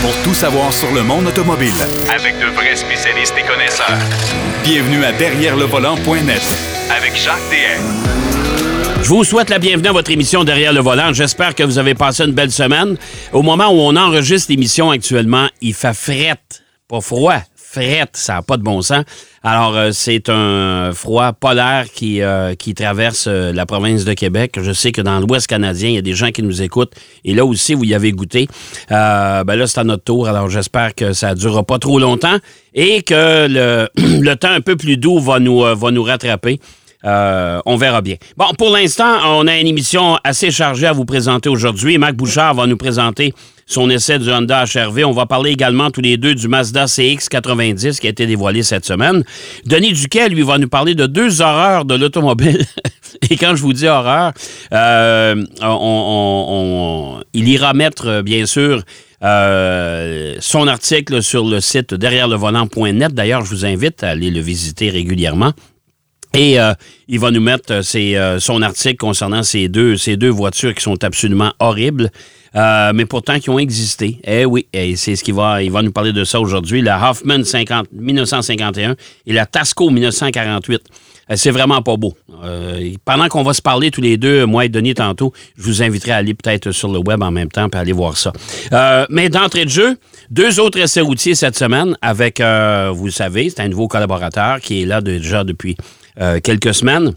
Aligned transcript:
pour 0.00 0.14
tout 0.22 0.34
savoir 0.34 0.72
sur 0.72 0.92
le 0.92 1.02
monde 1.02 1.26
automobile. 1.26 1.72
Avec 2.14 2.38
de 2.38 2.46
vrais 2.54 2.76
spécialistes 2.76 3.34
et 3.38 3.42
connaisseurs. 3.42 3.98
Bienvenue 4.62 5.04
à 5.04 5.12
Derrière 5.12 5.56
le 5.56 5.64
volant.net 5.64 6.42
Avec 6.90 7.16
Jacques 7.16 7.36
DM. 7.50 9.02
Je 9.02 9.08
vous 9.08 9.24
souhaite 9.24 9.50
la 9.50 9.58
bienvenue 9.58 9.88
à 9.88 9.92
votre 9.92 10.10
émission 10.10 10.44
Derrière 10.44 10.72
le 10.72 10.80
volant. 10.80 11.12
J'espère 11.12 11.54
que 11.54 11.62
vous 11.62 11.78
avez 11.78 11.94
passé 11.94 12.24
une 12.24 12.32
belle 12.32 12.50
semaine. 12.50 12.96
Au 13.32 13.42
moment 13.42 13.68
où 13.68 13.78
on 13.80 13.96
enregistre 13.96 14.50
l'émission 14.50 14.90
actuellement, 14.90 15.48
il 15.60 15.74
fait 15.74 15.94
frette, 15.94 16.62
pas 16.88 17.00
froid, 17.00 17.40
frette, 17.70 18.16
ça 18.16 18.34
n'a 18.34 18.42
pas 18.42 18.56
de 18.56 18.62
bon 18.62 18.80
sens. 18.80 19.04
Alors, 19.42 19.76
euh, 19.76 19.90
c'est 19.92 20.30
un 20.30 20.92
froid 20.94 21.32
polaire 21.32 21.84
qui, 21.92 22.22
euh, 22.22 22.54
qui 22.54 22.74
traverse 22.74 23.26
euh, 23.28 23.52
la 23.52 23.66
province 23.66 24.04
de 24.04 24.14
Québec. 24.14 24.58
Je 24.60 24.72
sais 24.72 24.90
que 24.90 25.02
dans 25.02 25.20
l'Ouest 25.20 25.46
canadien, 25.46 25.90
il 25.90 25.94
y 25.94 25.98
a 25.98 26.02
des 26.02 26.14
gens 26.14 26.30
qui 26.30 26.42
nous 26.42 26.62
écoutent. 26.62 26.92
Et 27.24 27.34
là 27.34 27.44
aussi, 27.44 27.74
vous 27.74 27.84
y 27.84 27.94
avez 27.94 28.12
goûté. 28.12 28.48
ben 28.88 29.44
là, 29.44 29.66
c'est 29.66 29.80
à 29.80 29.84
notre 29.84 30.04
tour. 30.04 30.28
Alors, 30.28 30.48
j'espère 30.48 30.94
que 30.94 31.12
ça 31.12 31.30
ne 31.30 31.34
durera 31.34 31.62
pas 31.62 31.78
trop 31.78 31.98
longtemps 31.98 32.38
et 32.74 33.02
que 33.02 33.46
le, 33.48 33.88
le 33.96 34.34
temps 34.34 34.50
un 34.50 34.60
peu 34.62 34.76
plus 34.76 34.96
doux 34.96 35.18
va 35.18 35.38
nous, 35.38 35.60
va 35.60 35.90
nous 35.90 36.02
rattraper. 36.02 36.60
on 37.04 37.76
verra 37.76 38.00
bien. 38.00 38.16
Bon, 38.36 38.46
pour 38.56 38.70
l'instant, 38.70 39.18
on 39.26 39.46
a 39.46 39.58
une 39.58 39.66
émission 39.66 40.16
assez 40.24 40.50
chargée 40.50 40.86
à 40.86 40.92
vous 40.92 41.04
présenter 41.04 41.48
aujourd'hui. 41.50 41.98
Marc 41.98 42.14
Bouchard 42.14 42.54
va 42.54 42.66
nous 42.66 42.78
présenter 42.78 43.34
son 43.68 43.90
essai 43.90 44.18
du 44.18 44.30
Honda 44.32 44.64
HRV. 44.64 45.04
On 45.04 45.12
va 45.12 45.26
parler 45.26 45.50
également 45.50 45.90
tous 45.90 46.00
les 46.00 46.16
deux 46.16 46.34
du 46.34 46.48
Mazda 46.48 46.86
CX-90 46.86 48.00
qui 48.00 48.06
a 48.08 48.10
été 48.10 48.26
dévoilé 48.26 48.64
cette 48.64 48.86
semaine. 48.86 49.22
Denis 49.66 49.92
Duquet, 49.92 50.30
lui, 50.30 50.42
va 50.42 50.58
nous 50.58 50.68
parler 50.68 50.94
de 50.94 51.06
deux 51.06 51.40
horreurs 51.40 51.84
de 51.84 51.94
l'automobile. 51.94 52.64
Et 53.30 53.36
quand 53.36 53.54
je 53.54 53.62
vous 53.62 53.74
dis 53.74 53.86
horreur, 53.86 54.32
euh, 54.72 55.44
il 57.34 57.48
ira 57.48 57.74
mettre, 57.74 58.22
bien 58.22 58.46
sûr, 58.46 58.82
euh, 59.22 60.36
son 60.40 60.66
article 60.66 61.22
sur 61.22 61.44
le 61.44 61.60
site 61.60 61.92
derrière 61.92 62.28
le 62.28 62.36
volant.net. 62.36 63.12
D'ailleurs, 63.12 63.44
je 63.44 63.50
vous 63.50 63.66
invite 63.66 64.02
à 64.02 64.10
aller 64.10 64.30
le 64.30 64.40
visiter 64.40 64.90
régulièrement. 64.90 65.52
Et 66.38 66.60
euh, 66.60 66.72
il 67.08 67.18
va 67.18 67.32
nous 67.32 67.40
mettre 67.40 67.82
son 67.82 68.62
article 68.62 68.96
concernant 68.96 69.42
ces 69.42 69.68
deux, 69.68 69.96
ces 69.96 70.16
deux 70.16 70.28
voitures 70.28 70.72
qui 70.72 70.84
sont 70.84 71.02
absolument 71.02 71.52
horribles. 71.58 72.12
Euh, 72.54 72.92
mais 72.94 73.06
pourtant 73.06 73.40
qui 73.40 73.50
ont 73.50 73.58
existé. 73.58 74.20
Eh 74.24 74.44
oui, 74.44 74.66
et 74.72 74.94
c'est 74.94 75.16
ce 75.16 75.24
qu'il 75.24 75.34
va, 75.34 75.62
il 75.62 75.70
va 75.72 75.82
nous 75.82 75.90
parler 75.90 76.12
de 76.12 76.22
ça 76.22 76.40
aujourd'hui. 76.40 76.80
La 76.80 77.10
Hoffman 77.10 77.42
50, 77.42 77.88
1951 77.92 78.94
et 79.26 79.32
la 79.32 79.46
Tasco 79.46 79.90
1948. 79.90 80.80
Euh, 81.30 81.34
c'est 81.36 81.50
vraiment 81.50 81.82
pas 81.82 81.96
beau. 81.96 82.14
Euh, 82.44 82.94
pendant 83.04 83.28
qu'on 83.28 83.42
va 83.42 83.52
se 83.52 83.60
parler 83.60 83.90
tous 83.90 84.00
les 84.00 84.16
deux, 84.16 84.46
moi 84.46 84.64
et 84.64 84.68
Denis 84.68 84.94
tantôt, 84.94 85.32
je 85.56 85.64
vous 85.64 85.82
inviterai 85.82 86.12
à 86.12 86.16
aller 86.16 86.34
peut-être 86.34 86.70
sur 86.70 86.90
le 86.90 87.00
web 87.00 87.20
en 87.20 87.32
même 87.32 87.50
temps 87.50 87.68
pour 87.68 87.80
aller 87.80 87.92
voir 87.92 88.16
ça. 88.16 88.32
mais 89.10 89.28
d'entrée 89.28 89.64
de 89.64 89.70
jeu, 89.70 89.98
deux 90.30 90.60
autres 90.60 90.78
essais 90.78 91.00
routiers 91.00 91.34
cette 91.34 91.58
semaine 91.58 91.96
avec, 92.00 92.40
vous 92.40 93.06
le 93.06 93.10
savez, 93.10 93.50
c'est 93.50 93.60
un 93.60 93.68
nouveau 93.68 93.88
collaborateur 93.88 94.60
qui 94.60 94.82
est 94.82 94.86
là 94.86 95.00
déjà 95.00 95.44
depuis 95.44 95.76
quelques 96.42 96.74
semaines. 96.74 97.14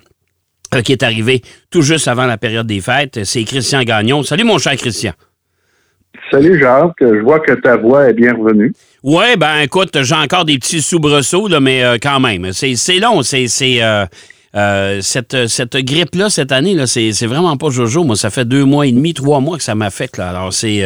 Euh, 0.73 0.81
qui 0.83 0.93
est 0.93 1.03
arrivé 1.03 1.41
tout 1.69 1.81
juste 1.81 2.07
avant 2.07 2.25
la 2.25 2.37
période 2.37 2.65
des 2.65 2.79
fêtes. 2.79 3.25
C'est 3.25 3.43
Christian 3.43 3.83
Gagnon. 3.83 4.23
Salut, 4.23 4.45
mon 4.45 4.57
cher 4.57 4.77
Christian. 4.77 5.11
Salut, 6.31 6.57
Jacques. 6.57 6.95
Je 7.01 7.21
vois 7.21 7.41
que 7.41 7.51
ta 7.51 7.75
voix 7.75 8.07
est 8.07 8.13
bien 8.13 8.33
revenue. 8.33 8.71
Oui, 9.03 9.35
ben 9.37 9.59
écoute, 9.63 10.01
j'ai 10.01 10.15
encore 10.15 10.45
des 10.45 10.57
petits 10.57 10.81
soubresauts, 10.81 11.49
là, 11.49 11.59
mais 11.59 11.83
euh, 11.83 11.97
quand 12.01 12.21
même. 12.21 12.53
C'est 12.53 12.99
long. 12.99 13.21
C'est 13.21 13.47
euh, 13.81 15.01
cette, 15.01 15.47
cette 15.47 15.75
grippe-là, 15.75 16.29
cette 16.29 16.53
année, 16.53 16.73
là, 16.73 16.87
c'est 16.87 17.11
vraiment 17.25 17.57
pas 17.57 17.69
Jojo. 17.69 18.05
Moi, 18.05 18.15
ça 18.15 18.29
fait 18.29 18.45
deux 18.45 18.63
mois 18.63 18.87
et 18.87 18.93
demi, 18.93 19.13
trois 19.13 19.41
mois 19.41 19.57
que 19.57 19.63
ça 19.63 19.75
m'affecte. 19.75 20.19
Alors, 20.19 20.53
c'est 20.53 20.85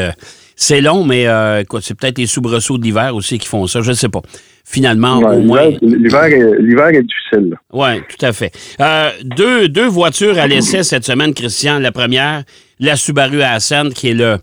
c'est 0.55 0.81
long, 0.81 1.03
mais 1.03 1.25
écoute, 1.61 1.81
c'est 1.83 1.97
peut-être 1.97 2.17
les 2.17 2.27
soubresauts 2.27 2.77
de 2.77 2.83
l'hiver 2.83 3.15
aussi 3.15 3.37
qui 3.37 3.47
font 3.47 3.67
ça. 3.67 3.81
Je 3.81 3.89
ne 3.89 3.95
sais 3.95 4.09
pas 4.09 4.21
finalement, 4.65 5.19
au 5.19 5.39
moins. 5.41 5.69
L'hiver 5.81 6.87
est, 6.87 7.03
difficile. 7.03 7.55
Oui, 7.71 8.01
tout 8.09 8.25
à 8.25 8.33
fait. 8.33 8.51
Euh, 8.81 9.09
deux, 9.23 9.69
deux 9.69 9.87
voitures 9.87 10.37
à 10.37 10.47
l'essai 10.47 10.83
cette 10.83 11.05
semaine, 11.05 11.33
Christian. 11.33 11.79
La 11.79 11.91
première, 11.91 12.43
la 12.79 12.95
Subaru 12.95 13.41
Ascent, 13.41 13.89
qui 13.89 14.09
est 14.09 14.13
le, 14.13 14.37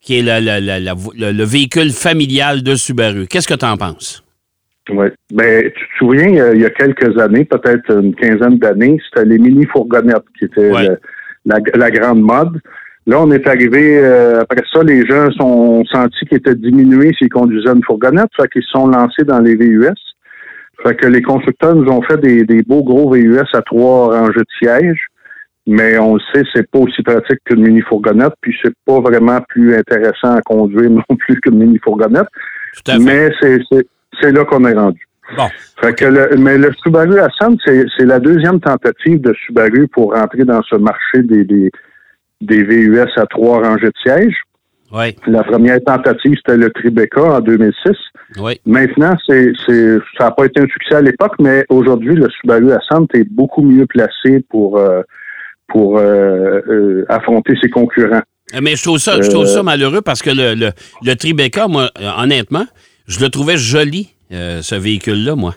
qui 0.00 0.18
est 0.18 0.22
le, 0.22 1.30
le, 1.32 1.44
véhicule 1.44 1.90
familial 1.90 2.62
de 2.62 2.74
Subaru. 2.74 3.26
Qu'est-ce 3.28 3.46
que 3.46 3.54
tu 3.54 3.66
en 3.66 3.76
penses? 3.76 4.24
Oui. 4.90 5.08
Ben, 5.32 5.64
tu 5.64 5.70
te 5.70 5.98
souviens, 5.98 6.52
il 6.54 6.62
y 6.62 6.64
a 6.64 6.70
quelques 6.70 7.18
années, 7.18 7.44
peut-être 7.44 7.90
une 7.92 8.14
quinzaine 8.14 8.58
d'années, 8.58 8.98
c'était 9.08 9.26
les 9.26 9.38
mini-fourgonnettes 9.38 10.24
qui 10.38 10.46
étaient 10.46 10.70
la, 11.44 11.58
la, 11.74 11.90
grande 11.90 12.22
mode. 12.22 12.58
Là, 13.08 13.22
on 13.22 13.30
est 13.30 13.46
arrivé, 13.46 13.98
euh, 14.04 14.42
après 14.42 14.62
ça, 14.70 14.82
les 14.82 15.06
gens 15.06 15.30
sont 15.30 15.82
sentis 15.86 16.26
qu'ils 16.26 16.36
étaient 16.36 16.54
diminués 16.54 17.14
s'ils 17.16 17.30
conduisaient 17.30 17.72
une 17.72 17.82
fourgonnette, 17.82 18.28
fait 18.36 18.46
qu'ils 18.48 18.62
se 18.62 18.68
sont 18.68 18.86
lancés 18.86 19.24
dans 19.24 19.40
les 19.40 19.56
VUS. 19.56 19.94
Fait 20.82 20.94
que 20.94 21.06
les 21.06 21.22
constructeurs 21.22 21.74
nous 21.74 21.90
ont 21.90 22.02
fait 22.02 22.18
des, 22.18 22.62
beaux 22.64 22.84
gros 22.84 23.10
VUS 23.10 23.48
à 23.54 23.62
trois 23.62 24.14
rangées 24.14 24.40
de 24.40 24.46
sièges, 24.58 25.06
mais 25.66 25.96
on 25.96 26.16
le 26.16 26.20
sait, 26.34 26.42
c'est 26.54 26.70
pas 26.70 26.80
aussi 26.80 27.02
pratique 27.02 27.38
qu'une 27.46 27.62
mini-fourgonnette, 27.62 28.34
puis 28.42 28.54
c'est 28.62 28.74
pas 28.84 29.00
vraiment 29.00 29.40
plus 29.48 29.74
intéressant 29.74 30.34
à 30.34 30.42
conduire 30.42 30.90
non 31.08 31.16
plus 31.18 31.40
qu'une 31.40 31.56
mini-fourgonnette. 31.56 32.28
Mais 33.00 33.30
c'est 33.40 34.32
là 34.32 34.44
qu'on 34.44 34.66
est 34.66 34.74
rendu. 34.74 35.00
Bon. 35.34 35.48
Fait 35.80 35.94
que 35.94 36.04
le, 36.04 36.36
mais 36.36 36.58
le 36.58 36.70
Subaru 36.82 37.18
Ascent, 37.20 37.56
c'est 37.64 38.04
la 38.04 38.20
deuxième 38.20 38.60
tentative 38.60 39.22
de 39.22 39.32
Subaru 39.46 39.88
pour 39.88 40.12
rentrer 40.12 40.44
dans 40.44 40.62
ce 40.62 40.76
marché 40.76 41.22
des, 41.22 41.44
des 41.44 41.70
des 42.40 42.62
VUS 42.62 43.08
à 43.16 43.26
trois 43.26 43.62
rangées 43.62 43.86
de 43.86 43.92
sièges. 44.02 44.36
Oui. 44.92 45.14
La 45.26 45.44
première 45.44 45.82
tentative, 45.84 46.34
c'était 46.36 46.56
le 46.56 46.70
Tribeca 46.70 47.22
en 47.22 47.40
2006. 47.40 47.92
Oui. 48.38 48.58
Maintenant, 48.64 49.14
c'est, 49.26 49.52
ça 49.66 50.24
n'a 50.24 50.30
pas 50.30 50.46
été 50.46 50.60
un 50.60 50.66
succès 50.66 50.94
à 50.94 51.02
l'époque, 51.02 51.34
mais 51.38 51.64
aujourd'hui, 51.68 52.14
le 52.14 52.28
Subaru 52.30 52.72
Ascent 52.72 53.06
est 53.12 53.24
beaucoup 53.24 53.62
mieux 53.62 53.86
placé 53.86 54.42
pour, 54.48 54.78
euh, 54.78 55.02
pour 55.68 55.98
euh, 55.98 56.60
euh, 56.68 57.04
affronter 57.08 57.54
ses 57.60 57.68
concurrents. 57.68 58.22
Mais 58.62 58.76
je 58.76 58.82
trouve 58.82 58.98
ça, 58.98 59.20
je 59.20 59.28
trouve 59.28 59.44
ça 59.44 59.62
malheureux 59.62 60.00
parce 60.00 60.22
que 60.22 60.30
le, 60.30 60.54
le, 60.54 60.70
le 61.04 61.14
Tribeca, 61.14 61.68
moi, 61.68 61.90
honnêtement, 62.18 62.64
je 63.06 63.20
le 63.20 63.28
trouvais 63.28 63.58
joli, 63.58 64.14
ce 64.30 64.74
véhicule-là, 64.74 65.34
moi. 65.34 65.54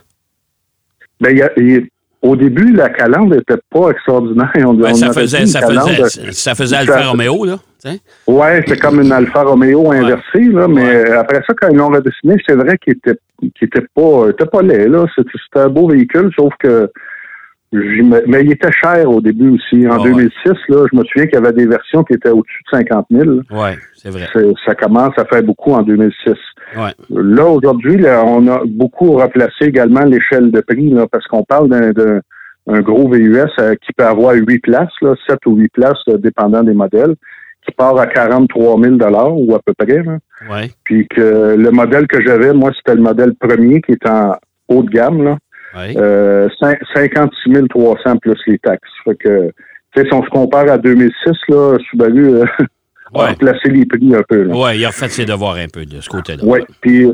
Ben, 1.22 1.38
il 1.56 1.88
au 2.22 2.36
début, 2.36 2.72
la 2.74 2.90
calandre 2.90 3.36
n'était 3.36 3.60
pas 3.70 3.90
extraordinaire. 3.90 4.52
On, 4.58 4.94
ça, 4.94 5.12
faisait, 5.12 5.46
ça, 5.48 5.62
faisait, 5.62 6.32
ça, 6.32 6.56
faisait, 6.56 6.76
Alfa 6.76 7.10
Romeo, 7.10 7.46
là. 7.46 7.58
Oui, 8.28 8.48
c'est 8.68 8.80
comme 8.80 9.02
une 9.02 9.12
Alfa 9.12 9.42
Romeo 9.42 9.92
inversée, 9.92 10.50
là, 10.52 10.68
mais 10.68 11.10
après 11.12 11.42
ça, 11.48 11.54
quand 11.60 11.70
ils 11.70 11.78
l'ont 11.78 11.90
redessiné, 11.90 12.36
c'est 12.48 12.56
vrai 12.56 12.78
qu'il 12.78 12.94
était, 12.94 13.18
était 13.62 13.88
pas, 13.96 14.30
était 14.30 14.46
pas 14.46 14.62
laid, 14.62 14.88
là. 14.88 15.06
C'était 15.16 15.60
un 15.60 15.70
beau 15.70 15.88
véhicule, 15.88 16.32
sauf 16.36 16.54
que 16.60 16.92
mais 17.74 18.44
il 18.44 18.52
était 18.52 18.72
cher 18.72 19.10
au 19.10 19.22
début 19.22 19.50
aussi. 19.50 19.88
En 19.88 20.04
2006, 20.04 20.52
là, 20.70 20.86
je 20.92 20.98
me 20.98 21.04
souviens 21.06 21.26
qu'il 21.26 21.36
y 21.36 21.38
avait 21.38 21.54
des 21.54 21.66
versions 21.66 22.04
qui 22.04 22.14
étaient 22.14 22.30
au-dessus 22.30 22.64
de 22.72 22.78
50 22.78 23.06
000. 23.10 23.30
Oui, 23.50 23.70
c'est 23.96 24.10
vrai. 24.10 24.28
Ça 24.66 24.76
commence 24.76 25.18
à 25.18 25.26
faire 25.26 25.44
beaucoup 25.44 25.72
en 25.72 25.82
2006. 25.82 26.34
Ouais. 26.76 26.92
Là, 27.10 27.46
aujourd'hui, 27.46 27.98
on 28.06 28.48
a 28.48 28.62
beaucoup 28.66 29.14
replacé 29.14 29.66
également 29.66 30.04
l'échelle 30.04 30.52
de 30.52 30.60
prix, 30.62 30.90
là, 30.90 31.08
parce 31.10 31.26
qu'on 31.28 31.44
parle 31.44 31.70
d'un 31.70 32.82
gros 32.82 33.10
VUS 33.10 33.48
euh, 33.60 33.76
qui 33.76 33.94
peut 33.96 34.06
avoir 34.06 34.34
8 34.34 34.60
places, 34.60 34.90
là, 35.02 35.16
7 35.28 35.40
ou 35.46 35.56
8 35.56 35.70
places, 35.74 35.98
euh, 36.10 36.18
dépendant 36.18 36.64
des 36.64 36.74
modèles, 36.74 37.16
qui 37.66 37.72
part 37.74 37.98
à 37.98 38.08
43 38.08 38.82
000 38.82 38.96
ou 38.96 39.56
à 39.56 39.60
peu 39.66 39.74
près. 39.78 40.04
Là. 40.04 40.18
Ouais. 40.50 40.70
Puis 40.84 41.08
que 41.08 41.56
le 41.58 41.72
modèle 41.72 42.08
que 42.08 42.22
j'avais, 42.22 42.54
moi, 42.54 42.72
c'était 42.76 42.96
le 42.96 43.02
modèle 43.02 43.34
premier 43.36 43.82
qui 43.82 43.94
est 43.94 44.06
en 44.08 44.36
haut 44.68 44.84
de 44.84 44.90
gamme. 44.90 45.24
Là. 45.24 45.38
Euh, 45.76 46.50
56 46.94 47.68
300 47.70 48.18
plus 48.18 48.38
les 48.48 48.60
taxes. 48.60 48.90
Fait 49.04 49.16
que, 49.16 49.52
si 49.96 50.04
on 50.14 50.24
se 50.24 50.30
compare 50.30 50.70
à 50.70 50.78
2006, 50.78 51.32
là, 51.50 51.78
Subaru 51.90 52.36
euh, 52.36 52.46
a 53.16 53.28
replacé 53.28 53.70
les 53.70 53.86
prix 53.86 54.16
un 54.16 54.24
peu. 54.28 54.48
Oui, 54.52 54.78
il 54.78 54.86
a 54.86 54.92
fait 54.92 55.10
ses 55.10 55.26
devoirs 55.26 55.56
un 55.56 55.68
peu 55.68 55.86
de 55.86 56.02
ce 56.02 56.10
côté-là. 56.10 56.44
Oui, 56.46 56.60
puis, 56.82 57.08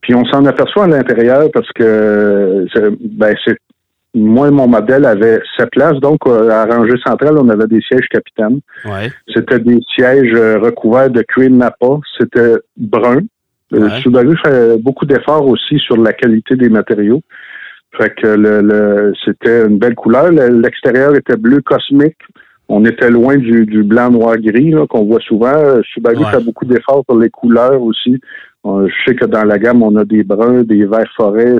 puis 0.00 0.14
on 0.14 0.24
s'en 0.26 0.44
aperçoit 0.44 0.84
à 0.84 0.88
l'intérieur 0.88 1.48
parce 1.52 1.70
que 1.72 2.66
ben, 3.00 3.34
c'est 3.44 3.56
moi, 4.14 4.50
mon 4.50 4.68
modèle 4.68 5.04
avait 5.04 5.40
sept 5.56 5.70
places, 5.70 5.98
donc 5.98 6.20
euh, 6.26 6.48
à 6.48 6.66
rangée 6.66 6.96
centrale, 7.04 7.36
on 7.36 7.48
avait 7.48 7.66
des 7.66 7.80
sièges 7.80 8.06
capitaines. 8.08 8.60
Ouais. 8.84 9.10
C'était 9.34 9.58
des 9.58 9.80
sièges 9.94 10.32
euh, 10.34 10.58
recouverts 10.60 11.10
de 11.10 11.22
cuir 11.22 11.50
Napa. 11.50 11.98
C'était 12.18 12.54
brun. 12.76 13.22
Ouais. 13.72 14.00
Subaru 14.02 14.36
fait 14.36 14.80
beaucoup 14.80 15.04
d'efforts 15.04 15.46
aussi 15.46 15.78
sur 15.78 15.96
la 15.96 16.12
qualité 16.12 16.54
des 16.54 16.68
matériaux. 16.68 17.22
Fait 17.96 18.14
que 18.14 18.26
le, 18.26 19.12
c'était 19.24 19.66
une 19.66 19.78
belle 19.78 19.94
couleur. 19.94 20.30
L'extérieur 20.30 21.14
était 21.14 21.36
bleu 21.36 21.60
cosmique. 21.60 22.18
On 22.68 22.84
était 22.84 23.10
loin 23.10 23.36
du, 23.36 23.82
blanc, 23.84 24.10
noir, 24.10 24.36
gris 24.38 24.74
qu'on 24.88 25.04
voit 25.04 25.20
souvent. 25.20 25.82
Subaru 25.82 26.24
fait 26.24 26.42
beaucoup 26.42 26.64
d'efforts 26.64 27.04
pour 27.04 27.18
les 27.18 27.30
couleurs 27.30 27.80
aussi. 27.82 28.20
Euh, 28.66 28.88
je 28.88 29.10
sais 29.10 29.14
que 29.14 29.26
dans 29.26 29.44
la 29.44 29.58
gamme, 29.58 29.82
on 29.82 29.94
a 29.96 30.04
des 30.04 30.24
bruns, 30.24 30.62
des 30.62 30.86
verts 30.86 31.12
forêts. 31.14 31.58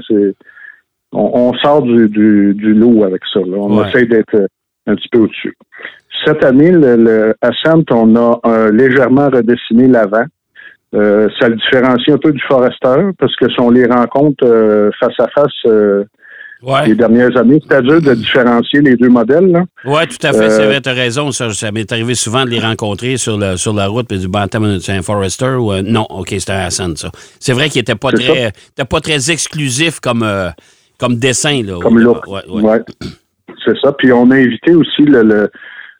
on, 1.13 1.53
sort 1.63 1.83
du, 1.83 2.09
du, 2.09 2.75
lot 2.75 3.05
avec 3.05 3.23
ça. 3.33 3.41
On 3.41 3.85
essaie 3.85 4.07
d'être 4.07 4.49
un 4.87 4.95
petit 4.95 5.09
peu 5.11 5.19
au-dessus. 5.21 5.57
Cette 6.25 6.43
année, 6.43 6.73
le, 6.73 6.97
le 6.97 7.35
Ascent, 7.43 7.85
on 7.91 8.17
a 8.17 8.71
légèrement 8.71 9.29
redessiné 9.29 9.87
l'avant. 9.87 10.25
Euh, 10.95 11.29
ça 11.41 11.49
le 11.49 11.57
différencie 11.57 12.15
un 12.15 12.19
peu 12.19 12.31
du 12.31 12.41
Forester 12.43 13.11
parce 13.19 13.35
que 13.35 13.49
si 13.51 13.61
on 13.61 13.71
les 13.71 13.87
rencontre 13.87 14.45
euh, 14.47 14.91
face 15.01 15.19
à 15.19 15.27
face 15.29 15.67
euh, 16.67 16.87
les 16.87 16.95
dernières 16.95 17.37
années, 17.37 17.61
c'est 17.63 17.77
à 17.77 17.83
dire 17.83 18.01
de 18.01 18.15
différencier 18.15 18.81
les 18.81 18.97
deux 18.97 19.09
modèles. 19.09 19.65
Oui, 19.85 20.07
tout 20.07 20.27
à 20.27 20.33
fait. 20.33 20.51
C'est 20.51 20.67
vrai, 20.67 20.81
tu 20.81 20.89
as 20.89 20.93
raison. 20.93 21.31
Ça, 21.33 21.49
m'est 21.73 21.91
arrivé 21.93 22.15
souvent 22.15 22.45
de 22.45 22.51
les 22.51 22.61
rencontrer 22.61 23.17
sur, 23.17 23.39
le, 23.39 23.57
sur 23.57 23.75
la 23.75 23.87
route 23.87 24.11
et 24.13 24.19
du 24.19 24.29
ben, 24.29 24.47
c'est 24.81 24.93
un 24.93 25.03
Forester 25.03 25.57
ou 25.57 25.73
non, 25.83 26.07
OK, 26.11 26.29
c'était 26.31 26.53
un 26.53 26.67
Hassan, 26.67 26.97
ça. 26.97 27.11
C'est 27.41 27.53
vrai 27.53 27.69
qu'il 27.69 27.81
n'était 27.81 27.95
pas, 27.95 28.13
très, 28.13 28.53
pas 28.89 29.01
très 29.01 29.31
exclusif 29.31 30.01
comme, 30.01 30.27
comme 30.99 31.17
dessin. 31.17 31.63
Là, 31.63 31.79
comme 31.81 31.99
look. 31.99 32.27
Ouais, 32.27 32.43
ouais. 32.49 32.81
C'est 33.65 33.79
ça. 33.83 33.93
Puis 33.93 34.13
on 34.13 34.31
a 34.31 34.39
évité 34.39 34.75
aussi 34.75 35.03
le 35.03 35.51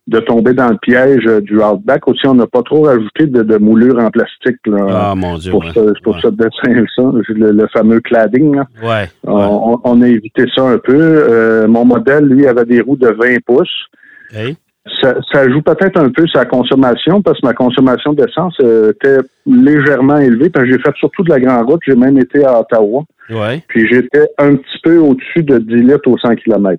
de 0.07 0.21
tomber 0.21 0.53
dans 0.53 0.69
le 0.69 0.77
piège 0.77 1.27
euh, 1.27 1.41
du 1.41 1.61
Outback. 1.63 2.07
Aussi, 2.09 2.27
on 2.27 2.35
n'a 2.35 2.47
pas 2.47 2.63
trop 2.63 2.83
rajouté 2.83 3.27
de, 3.27 3.43
de 3.43 3.57
moulure 3.57 3.99
en 3.99 4.11
plastique 4.11 4.59
là, 4.67 4.87
ah, 4.91 5.15
mon 5.15 5.39
Dieu, 5.39 5.51
pour, 5.51 5.65
ce, 5.65 6.01
pour 6.03 6.19
ce 6.21 6.29
dessin, 6.29 6.85
ça, 6.95 7.03
le, 7.29 7.67
fameux 7.69 8.01
cladding. 8.01 8.57
Là. 8.57 8.67
Ouais, 8.83 9.09
on, 9.25 10.03
a 10.03 10.09
évité 10.09 10.45
ça 10.55 10.63
un 10.63 10.79
peu. 10.79 10.99
Euh, 10.99 11.67
mon 11.67 11.85
modèle, 11.85 12.25
lui, 12.27 12.47
avait 12.47 12.67
des 12.67 12.81
roues 12.81 12.97
de 12.97 13.09
20 13.09 13.43
pouces. 13.47 13.87
Ça, 15.01 15.15
ça, 15.33 15.49
joue 15.49 15.63
peut-être 15.63 15.99
un 15.99 16.11
peu 16.11 16.27
sa 16.27 16.45
consommation 16.45 17.23
parce 17.23 17.41
que 17.41 17.47
ma 17.47 17.55
consommation 17.55 18.13
d'essence 18.13 18.55
euh, 18.61 18.91
était 18.91 19.19
légèrement 19.47 20.19
élevée. 20.19 20.51
Parce 20.51 20.67
que 20.67 20.73
j'ai 20.73 20.79
fait 20.79 20.95
surtout 20.99 21.23
de 21.23 21.31
la 21.31 21.41
grande 21.41 21.67
route. 21.67 21.81
J'ai 21.87 21.97
même 21.97 22.19
été 22.19 22.45
à 22.45 22.61
Ottawa. 22.61 23.05
Ouais. 23.31 23.63
Puis 23.69 23.89
j'étais 23.91 24.27
un 24.37 24.57
petit 24.57 24.79
peu 24.83 24.99
au-dessus 24.99 25.43
de 25.43 25.57
10 25.57 25.75
litres 25.75 26.09
au 26.09 26.19
100 26.19 26.35
km. 26.37 26.79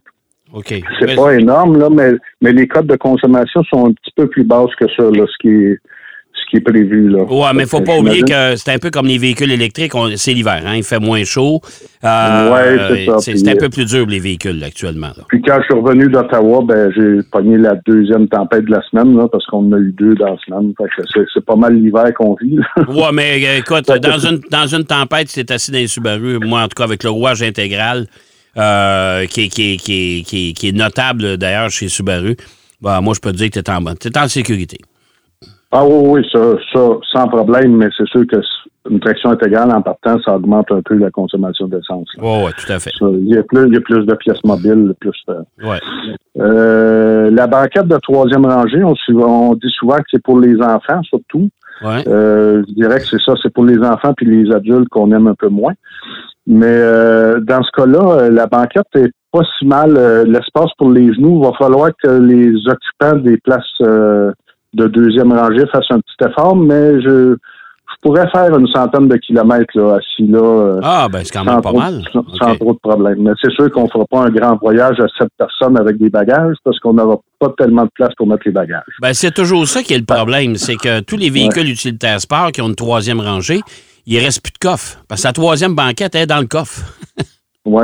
C'est 0.64 1.16
pas 1.16 1.36
énorme, 1.36 1.78
là, 1.78 1.90
mais, 1.90 2.12
mais 2.42 2.54
les 2.54 2.68
codes 2.68 2.88
de 2.88 2.96
consommation 2.96 3.64
sont 3.64 3.88
un 3.88 3.92
petit 3.92 4.12
peu 4.16 4.28
plus 4.28 4.44
basses 4.44 4.74
que 4.80 4.86
ça, 4.96 5.04
là, 5.04 5.26
ce 5.28 5.38
qui 5.42 5.50
est, 5.50 5.80
ce 6.34 6.50
qui 6.50 6.58
est 6.58 6.62
prévu. 6.62 7.10
Là. 7.10 7.24
Ouais, 7.24 7.54
mais 7.54 7.64
il 7.64 7.70
faut 7.70 7.82
pas 7.82 7.98
oublier 7.98 8.24
que 8.24 8.56
c'est 8.56 8.72
un 8.72 8.78
peu 8.78 8.90
comme 8.90 9.08
les 9.08 9.18
véhicules 9.18 9.52
électriques, 9.52 9.94
c'est 10.16 10.34
l'hiver, 10.34 10.62
hein, 10.66 10.76
il 10.76 10.84
fait 10.84 11.00
moins 11.00 11.24
chaud. 11.24 11.62
Euh, 12.04 12.96
c'est 12.96 13.06
ça. 13.06 13.18
C'est 13.20 13.50
un 13.50 13.56
peu 13.56 13.70
plus 13.70 13.86
dur 13.86 14.06
les 14.06 14.20
véhicules 14.20 14.64
actuellement. 14.64 15.12
Puis 15.28 15.42
quand 15.42 15.58
je 15.60 15.64
suis 15.64 15.82
revenu 15.82 16.08
d'Ottawa, 16.08 16.62
ben 16.66 16.92
j'ai 16.96 17.24
pogné 17.32 17.58
la 17.58 17.76
deuxième 17.86 18.28
tempête 18.28 18.66
de 18.66 18.72
la 18.72 18.82
semaine, 18.90 19.18
là, 19.18 19.28
parce 19.32 19.46
qu'on 19.46 19.68
en 19.68 19.72
a 19.74 19.78
eu 19.78 19.94
deux 19.98 20.16
dans 20.16 20.32
la 20.32 20.38
semaine. 20.46 20.74
c'est 21.34 21.46
pas 21.46 21.56
mal 21.56 21.76
l'hiver 21.76 22.14
qu'on 22.16 22.36
vit. 22.42 22.58
ouais, 22.88 23.12
mais 23.14 23.46
euh, 23.46 23.60
écoute, 23.60 23.86
dans 23.88 24.20
une, 24.20 24.40
dans 24.52 24.68
une 24.68 24.84
tempête, 24.84 25.28
c'est 25.30 25.50
assis 25.52 25.72
dans 25.72 25.80
les 25.80 25.88
Subaru, 25.88 26.40
moi 26.40 26.62
en 26.62 26.68
tout 26.68 26.76
cas 26.76 26.84
avec 26.84 27.04
le 27.04 27.10
rouage 27.10 27.42
intégral, 27.42 28.06
euh, 28.58 29.26
qui, 29.26 29.50
qui, 29.50 29.78
qui, 29.78 30.54
qui, 30.54 30.68
est 30.68 30.76
notable 30.76 31.38
d'ailleurs 31.38 31.70
chez 31.70 31.88
Subaru, 31.88 32.36
bah, 32.82 33.02
moi, 33.02 33.14
je 33.16 33.20
peux 33.20 33.32
te 33.32 33.38
dire 33.38 33.50
que 33.50 33.60
tu 33.60 33.72
es, 33.72 33.74
en, 33.74 34.24
en 34.24 34.28
sécurité. 34.28 34.78
Ah 35.72 35.84
oui, 35.86 36.22
oui, 36.22 36.28
ça, 36.32 36.56
ça, 36.74 36.90
sans 37.12 37.28
problème, 37.28 37.76
mais 37.76 37.88
c'est 37.98 38.08
sûr 38.08 38.26
que 38.32 38.38
une 38.90 39.00
traction 39.00 39.32
intégrale 39.32 39.72
en 39.72 39.82
partant, 39.82 40.18
ça 40.24 40.36
augmente 40.36 40.72
un 40.72 40.82
peu 40.82 40.96
la 40.96 41.10
consommation 41.10 41.68
d'essence. 41.68 42.08
Oui, 42.20 42.44
oui, 42.46 42.52
tout 42.58 42.72
à 42.72 42.80
fait. 42.80 42.92
il, 43.02 43.34
y 43.34 43.38
a 43.38 43.44
plus, 43.44 43.68
il 43.68 43.74
y 43.74 43.78
a 43.78 43.82
plus 43.82 44.06
de 44.06 44.14
pièces 44.14 44.44
mobiles, 44.44 44.94
plus. 45.00 45.20
Euh, 45.30 45.42
ouais. 45.64 45.80
euh, 46.38 47.32
la 47.32 47.48
banquette 47.48 47.88
de 47.88 47.98
troisième 47.98 48.46
rangée, 48.46 48.84
on, 48.84 48.94
on 49.22 49.56
dit 49.56 49.72
souvent 49.78 49.98
que 49.98 50.04
c'est 50.12 50.22
pour 50.22 50.40
les 50.40 50.56
enfants, 50.62 51.02
surtout. 51.04 51.50
Ouais. 51.84 52.08
Euh, 52.08 52.64
je 52.68 52.74
dirais 52.74 53.00
que 53.00 53.06
c'est 53.06 53.22
ça, 53.26 53.34
c'est 53.42 53.52
pour 53.52 53.66
les 53.66 53.80
enfants 53.80 54.14
puis 54.16 54.26
les 54.26 54.54
adultes 54.54 54.88
qu'on 54.90 55.12
aime 55.12 55.28
un 55.28 55.36
peu 55.36 55.50
moins. 55.50 55.74
Mais 56.48 56.68
euh, 56.68 57.40
dans 57.40 57.64
ce 57.64 57.72
cas-là, 57.76 58.12
euh, 58.12 58.30
la 58.30 58.46
banquette 58.46 58.88
est 58.96 59.12
pas 59.32 59.42
si 59.58 59.66
mal. 59.66 59.96
Euh, 59.98 60.26
l'espace 60.26 60.70
pour 60.78 60.92
les 60.92 61.14
genoux, 61.14 61.42
il 61.42 61.46
va 61.46 61.54
falloir 61.58 61.90
que 62.04 62.10
les 62.10 62.54
occupants 62.68 63.18
des 63.18 63.38
places 63.38 63.64
de 63.80 64.88
deuxième 64.88 65.34
rangée 65.34 65.66
fassent 65.72 65.90
un 65.90 66.00
petit 66.00 66.30
effort, 66.30 66.56
mais 66.56 67.02
je, 67.02 67.36
pourrais 68.02 68.30
faire 68.30 68.56
une 68.56 68.68
centaine 68.68 69.08
de 69.08 69.16
kilomètres 69.18 69.72
là, 69.74 69.96
assis 69.96 70.28
là. 70.28 70.80
Ah, 70.84 71.08
ben 71.12 71.22
c'est 71.24 71.34
quand 71.34 71.44
même 71.44 71.60
pas 71.60 71.72
mal. 71.72 72.04
Sans, 72.14 72.56
trop 72.56 72.74
de 72.74 72.78
problèmes. 72.78 73.24
Mais 73.24 73.32
c'est 73.42 73.52
sûr 73.54 73.72
qu'on 73.72 73.90
fera 73.90 74.06
pas 74.06 74.26
un 74.26 74.30
grand 74.30 74.58
voyage 74.62 75.00
à 75.00 75.08
sept 75.18 75.30
personnes 75.36 75.76
avec 75.80 75.98
des 75.98 76.12
bagages 76.12 76.56
parce 76.64 76.78
qu'on 76.80 76.94
n'aura 76.94 77.18
pas 77.40 77.52
tellement 77.58 77.86
de 77.86 77.90
place 77.96 78.14
pour 78.16 78.28
mettre 78.28 78.44
les 78.46 78.52
bagages. 78.52 78.84
Ben, 79.02 79.12
c'est 79.14 79.34
toujours 79.34 79.68
ça 79.68 79.82
qui 79.82 79.96
est 79.96 79.98
le 79.98 80.06
problème. 80.06 80.56
C'est 80.56 80.76
que 80.76 81.00
tous 81.00 81.18
les 81.18 81.32
véhicules 81.32 81.68
utilitaires 81.68 82.22
sport 82.22 82.52
qui 82.52 82.62
ont 82.62 82.68
une 82.68 82.76
troisième 82.76 83.22
rangée, 83.22 83.62
il 84.06 84.20
reste 84.20 84.42
plus 84.42 84.54
de 84.54 84.58
coffre. 84.58 85.00
Parce 85.08 85.22
que 85.22 85.28
la 85.28 85.34
troisième 85.34 85.76
banquette 85.76 86.16
est 86.16 86.28
dans 86.28 86.40
le 86.40 86.48
coffre. 86.48 86.98
oui. 87.66 87.84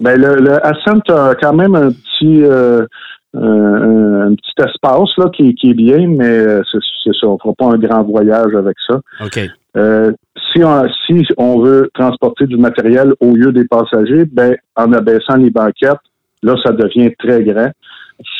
Ben, 0.00 0.20
le, 0.20 0.36
le 0.36 0.66
Ascent 0.66 1.00
a 1.08 1.34
quand 1.34 1.54
même 1.54 1.74
un 1.74 1.90
petit, 1.90 2.42
euh, 2.44 2.86
un, 3.34 4.34
petit 4.34 4.62
espace 4.64 5.10
là, 5.16 5.30
qui, 5.34 5.54
qui 5.54 5.70
est 5.70 5.74
bien, 5.74 6.06
mais 6.08 6.26
euh, 6.26 6.62
c'est 6.72 7.12
ça. 7.18 7.26
On 7.26 7.34
ne 7.34 7.38
fera 7.38 7.54
pas 7.54 7.66
un 7.66 7.78
grand 7.78 8.02
voyage 8.02 8.54
avec 8.54 8.76
ça. 8.88 9.00
OK. 9.24 9.40
Euh, 9.76 10.12
si, 10.52 10.62
on, 10.62 10.86
si 11.06 11.26
on 11.38 11.60
veut 11.60 11.90
transporter 11.94 12.46
du 12.46 12.56
matériel 12.56 13.14
au 13.20 13.34
lieu 13.34 13.52
des 13.52 13.64
passagers, 13.64 14.26
ben, 14.30 14.54
en 14.76 14.92
abaissant 14.92 15.36
les 15.36 15.50
banquettes, 15.50 15.96
là, 16.42 16.56
ça 16.62 16.72
devient 16.72 17.10
très 17.18 17.42
grand. 17.42 17.70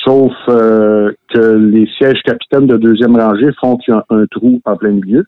Sauf 0.04 0.32
que 0.46 1.56
les 1.56 1.88
sièges 1.98 2.20
capitaines 2.24 2.66
de 2.66 2.76
deuxième 2.76 3.16
rangée 3.16 3.50
font 3.60 3.76
qu'il 3.76 3.94
y 3.94 3.96
a 3.96 4.04
un 4.10 4.26
trou 4.26 4.60
en 4.64 4.76
plein 4.76 4.90
milieu. 4.90 5.24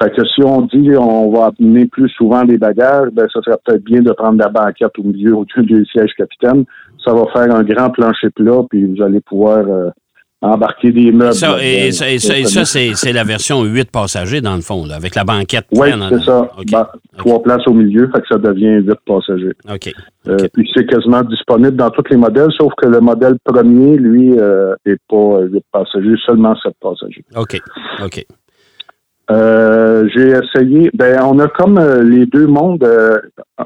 Fait 0.00 0.10
que 0.14 0.24
si 0.24 0.42
on 0.44 0.62
dit 0.62 0.90
on 0.96 1.30
va 1.32 1.50
amener 1.58 1.86
plus 1.86 2.08
souvent 2.10 2.44
des 2.44 2.58
bagages, 2.58 3.08
ben 3.12 3.26
ça 3.32 3.40
serait 3.42 3.58
peut-être 3.64 3.84
bien 3.84 4.00
de 4.00 4.12
prendre 4.12 4.38
la 4.38 4.48
banquette 4.48 4.96
au 4.98 5.02
milieu 5.02 5.36
au 5.36 5.44
dessus 5.44 5.62
du 5.62 5.84
siège 5.86 6.12
capitaine. 6.16 6.64
Ça 7.04 7.12
va 7.12 7.24
faire 7.32 7.54
un 7.54 7.64
grand 7.64 7.90
plancher 7.90 8.30
plat, 8.30 8.60
puis 8.70 8.84
vous 8.84 9.02
allez 9.02 9.20
pouvoir 9.20 9.58
euh, 9.58 9.90
embarquer 10.42 10.90
des 10.90 11.12
meubles. 11.12 11.32
Ça, 11.34 11.56
et, 11.62 11.92
ça, 11.92 12.64
c'est 12.64 13.12
la 13.12 13.24
version 13.24 13.62
8 13.62 13.90
passagers, 13.90 14.40
dans 14.40 14.56
le 14.56 14.60
fond, 14.60 14.84
avec 14.90 15.14
la 15.14 15.24
banquette. 15.24 15.66
Oui, 15.72 15.88
c'est 16.10 16.24
ça. 16.24 16.50
Ben, 16.70 16.86
trois 17.16 17.42
places 17.42 17.66
au 17.66 17.72
milieu, 17.72 18.10
fait 18.14 18.20
que 18.20 18.26
ça 18.28 18.38
devient 18.38 18.82
8 18.82 18.98
passagers. 19.06 19.52
OK. 19.72 19.92
Euh, 20.28 20.36
puis 20.52 20.68
c'est 20.74 20.86
quasiment 20.86 21.22
disponible 21.22 21.76
dans 21.76 21.90
tous 21.90 22.04
les 22.10 22.16
modèles, 22.16 22.50
sauf 22.56 22.72
que 22.80 22.86
le 22.86 23.00
modèle 23.00 23.36
premier, 23.44 23.96
lui, 23.96 24.30
n'est 24.30 24.40
euh, 24.40 24.74
pas 25.08 25.40
8 25.40 25.64
passagers, 25.72 26.14
seulement 26.26 26.54
7 26.56 26.72
passagers. 26.80 27.24
OK. 27.36 27.60
OK. 28.04 28.26
Euh, 29.30 30.08
j'ai 30.14 30.30
essayé. 30.30 30.90
Ben, 30.94 31.20
on 31.24 31.38
a 31.38 31.48
comme 31.48 31.78
euh, 31.78 32.02
les 32.02 32.26
deux 32.26 32.46
mondes 32.46 32.82
euh, 32.82 33.18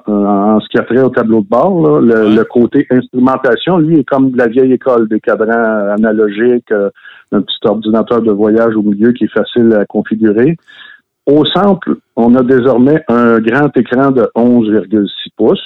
en 0.06 0.60
ce 0.60 0.68
qui 0.68 0.78
a 0.78 0.82
trait 0.82 1.00
au 1.00 1.08
tableau 1.08 1.40
de 1.40 1.48
bord. 1.48 2.00
le, 2.00 2.42
côté 2.44 2.86
instrumentation, 2.90 3.78
lui, 3.78 4.00
est 4.00 4.04
comme 4.04 4.30
de 4.30 4.38
la 4.38 4.48
vieille 4.48 4.72
école, 4.72 5.08
des 5.08 5.20
cadrans 5.20 5.94
analogiques, 5.96 6.72
un 7.32 7.40
petit 7.40 7.58
ordinateur 7.64 8.22
de 8.22 8.32
voyage 8.32 8.76
au 8.76 8.82
milieu 8.82 9.12
qui 9.12 9.24
est 9.24 9.32
facile 9.32 9.72
à 9.72 9.86
configurer. 9.86 10.56
Au 11.26 11.44
centre, 11.44 11.88
on 12.14 12.36
a 12.36 12.42
désormais 12.44 13.02
un 13.08 13.40
grand 13.40 13.76
écran 13.76 14.12
de 14.12 14.30
11,6 14.36 15.08
pouces 15.36 15.58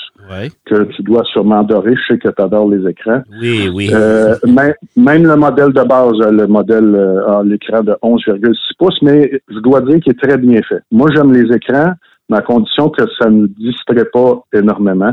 que 0.64 0.84
tu 0.84 1.02
dois 1.02 1.22
sûrement 1.24 1.60
adorer. 1.60 1.94
Je 1.96 2.14
sais 2.14 2.18
que 2.18 2.28
tu 2.28 2.42
adores 2.42 2.70
les 2.70 2.88
écrans. 2.88 3.20
Oui, 3.38 3.68
oui. 3.68 3.90
Euh, 3.92 4.36
même, 4.46 5.26
le 5.26 5.36
modèle 5.36 5.72
de 5.74 5.82
base, 5.82 6.18
le 6.18 6.46
modèle 6.46 6.94
euh, 6.94 7.40
a 7.40 7.42
l'écran 7.42 7.82
de 7.82 7.92
11,6 8.02 8.54
pouces, 8.78 9.02
mais 9.02 9.42
je 9.48 9.58
dois 9.58 9.82
dire 9.82 10.00
qu'il 10.00 10.12
est 10.12 10.20
très 10.20 10.38
bien 10.38 10.62
fait. 10.62 10.80
Moi, 10.90 11.08
j'aime 11.14 11.34
les 11.34 11.54
écrans, 11.54 11.92
mais 12.30 12.38
à 12.38 12.42
condition 12.42 12.88
que 12.88 13.02
ça 13.20 13.28
ne 13.28 13.46
distrait 13.46 14.06
pas 14.10 14.42
énormément. 14.54 15.12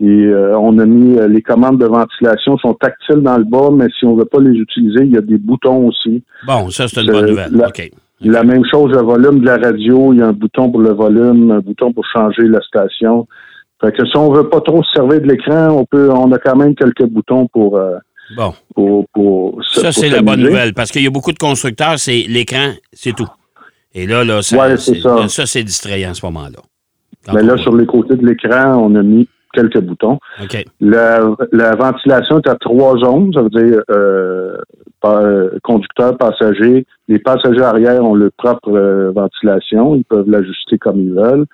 Et 0.00 0.06
euh, 0.06 0.58
on 0.58 0.78
a 0.78 0.86
mis 0.86 1.18
les 1.28 1.42
commandes 1.42 1.78
de 1.78 1.86
ventilation 1.86 2.56
sont 2.56 2.74
tactiles 2.74 3.20
dans 3.20 3.36
le 3.36 3.44
bas, 3.44 3.68
mais 3.70 3.88
si 3.98 4.06
on 4.06 4.14
ne 4.14 4.20
veut 4.20 4.28
pas 4.28 4.40
les 4.40 4.58
utiliser, 4.58 5.04
il 5.04 5.12
y 5.12 5.18
a 5.18 5.20
des 5.20 5.38
boutons 5.38 5.88
aussi. 5.88 6.24
Bon, 6.46 6.70
ça 6.70 6.88
c'est 6.88 7.02
une 7.02 7.12
bonne 7.12 7.26
nouvelle. 7.26 7.54
OK. 7.54 7.90
La 8.20 8.42
même 8.42 8.64
chose, 8.70 8.92
le 8.92 9.02
volume 9.02 9.40
de 9.40 9.46
la 9.46 9.56
radio, 9.56 10.12
il 10.12 10.20
y 10.20 10.22
a 10.22 10.28
un 10.28 10.32
bouton 10.32 10.70
pour 10.70 10.80
le 10.80 10.92
volume, 10.92 11.50
un 11.50 11.60
bouton 11.60 11.92
pour 11.92 12.04
changer 12.12 12.42
la 12.48 12.60
station. 12.62 13.26
Fait 13.80 13.92
que 13.92 14.06
si 14.06 14.16
on 14.16 14.32
veut 14.32 14.48
pas 14.48 14.60
trop 14.60 14.82
se 14.82 14.90
servir 14.94 15.20
de 15.20 15.26
l'écran, 15.26 15.68
on 15.70 15.84
peut, 15.84 16.10
on 16.10 16.30
a 16.32 16.38
quand 16.38 16.56
même 16.56 16.74
quelques 16.74 17.04
boutons 17.04 17.48
pour. 17.48 17.76
Euh, 17.76 17.96
bon. 18.36 18.54
Pour, 19.12 19.60
ça, 19.62 19.92
c'est 19.92 20.08
la 20.08 20.22
bonne 20.22 20.40
nouvelle, 20.40 20.72
parce 20.74 20.90
qu'il 20.90 21.02
y 21.02 21.06
a 21.06 21.10
beaucoup 21.10 21.32
de 21.32 21.38
constructeurs, 21.38 21.98
c'est 21.98 22.24
l'écran, 22.28 22.70
c'est 22.92 23.14
tout. 23.14 23.28
Et 23.94 24.06
là, 24.06 24.24
là, 24.24 24.42
ça, 24.42 24.76
ça. 24.76 25.46
c'est 25.46 25.62
distrayant 25.62 26.10
à 26.10 26.14
ce 26.14 26.24
moment-là. 26.26 26.60
Mais 27.32 27.42
là, 27.42 27.56
sur 27.56 27.74
les 27.76 27.86
côtés 27.86 28.16
de 28.16 28.26
l'écran, 28.26 28.76
on 28.76 28.94
a 28.96 29.02
mis 29.02 29.28
quelques 29.54 29.80
boutons. 29.80 30.18
OK. 30.42 30.64
La, 30.80 31.20
ventilation 31.76 32.40
est 32.40 32.48
à 32.48 32.56
trois 32.56 32.98
zones, 32.98 33.32
ça 33.32 33.42
veut 33.42 33.50
dire 33.50 33.80
euh, 33.90 34.56
conducteur, 35.62 36.16
passager. 36.16 36.86
Les 37.08 37.18
passagers 37.18 37.62
arrière 37.62 38.04
ont 38.04 38.14
leur 38.14 38.30
propre 38.36 38.70
euh, 38.70 39.10
ventilation. 39.10 39.94
Ils 39.94 40.04
peuvent 40.04 40.28
l'ajuster 40.28 40.78
comme 40.78 41.00
ils 41.00 41.12
veulent. 41.12 41.46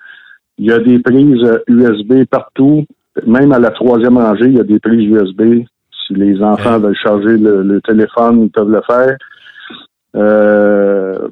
Il 0.57 0.65
y 0.65 0.71
a 0.71 0.79
des 0.79 0.99
prises 0.99 1.43
USB 1.67 2.25
partout. 2.29 2.85
Même 3.25 3.51
à 3.51 3.59
la 3.59 3.71
troisième 3.71 4.17
rangée, 4.17 4.45
il 4.45 4.57
y 4.57 4.59
a 4.59 4.63
des 4.63 4.79
prises 4.79 5.05
USB. 5.05 5.63
Si 6.07 6.13
les 6.13 6.41
enfants 6.41 6.79
veulent 6.79 6.95
charger 6.95 7.37
le, 7.37 7.81
téléphone, 7.81 8.43
ils 8.43 8.49
peuvent 8.49 8.71
le 8.71 8.81
faire. 8.87 9.17
Euh, 10.15 11.27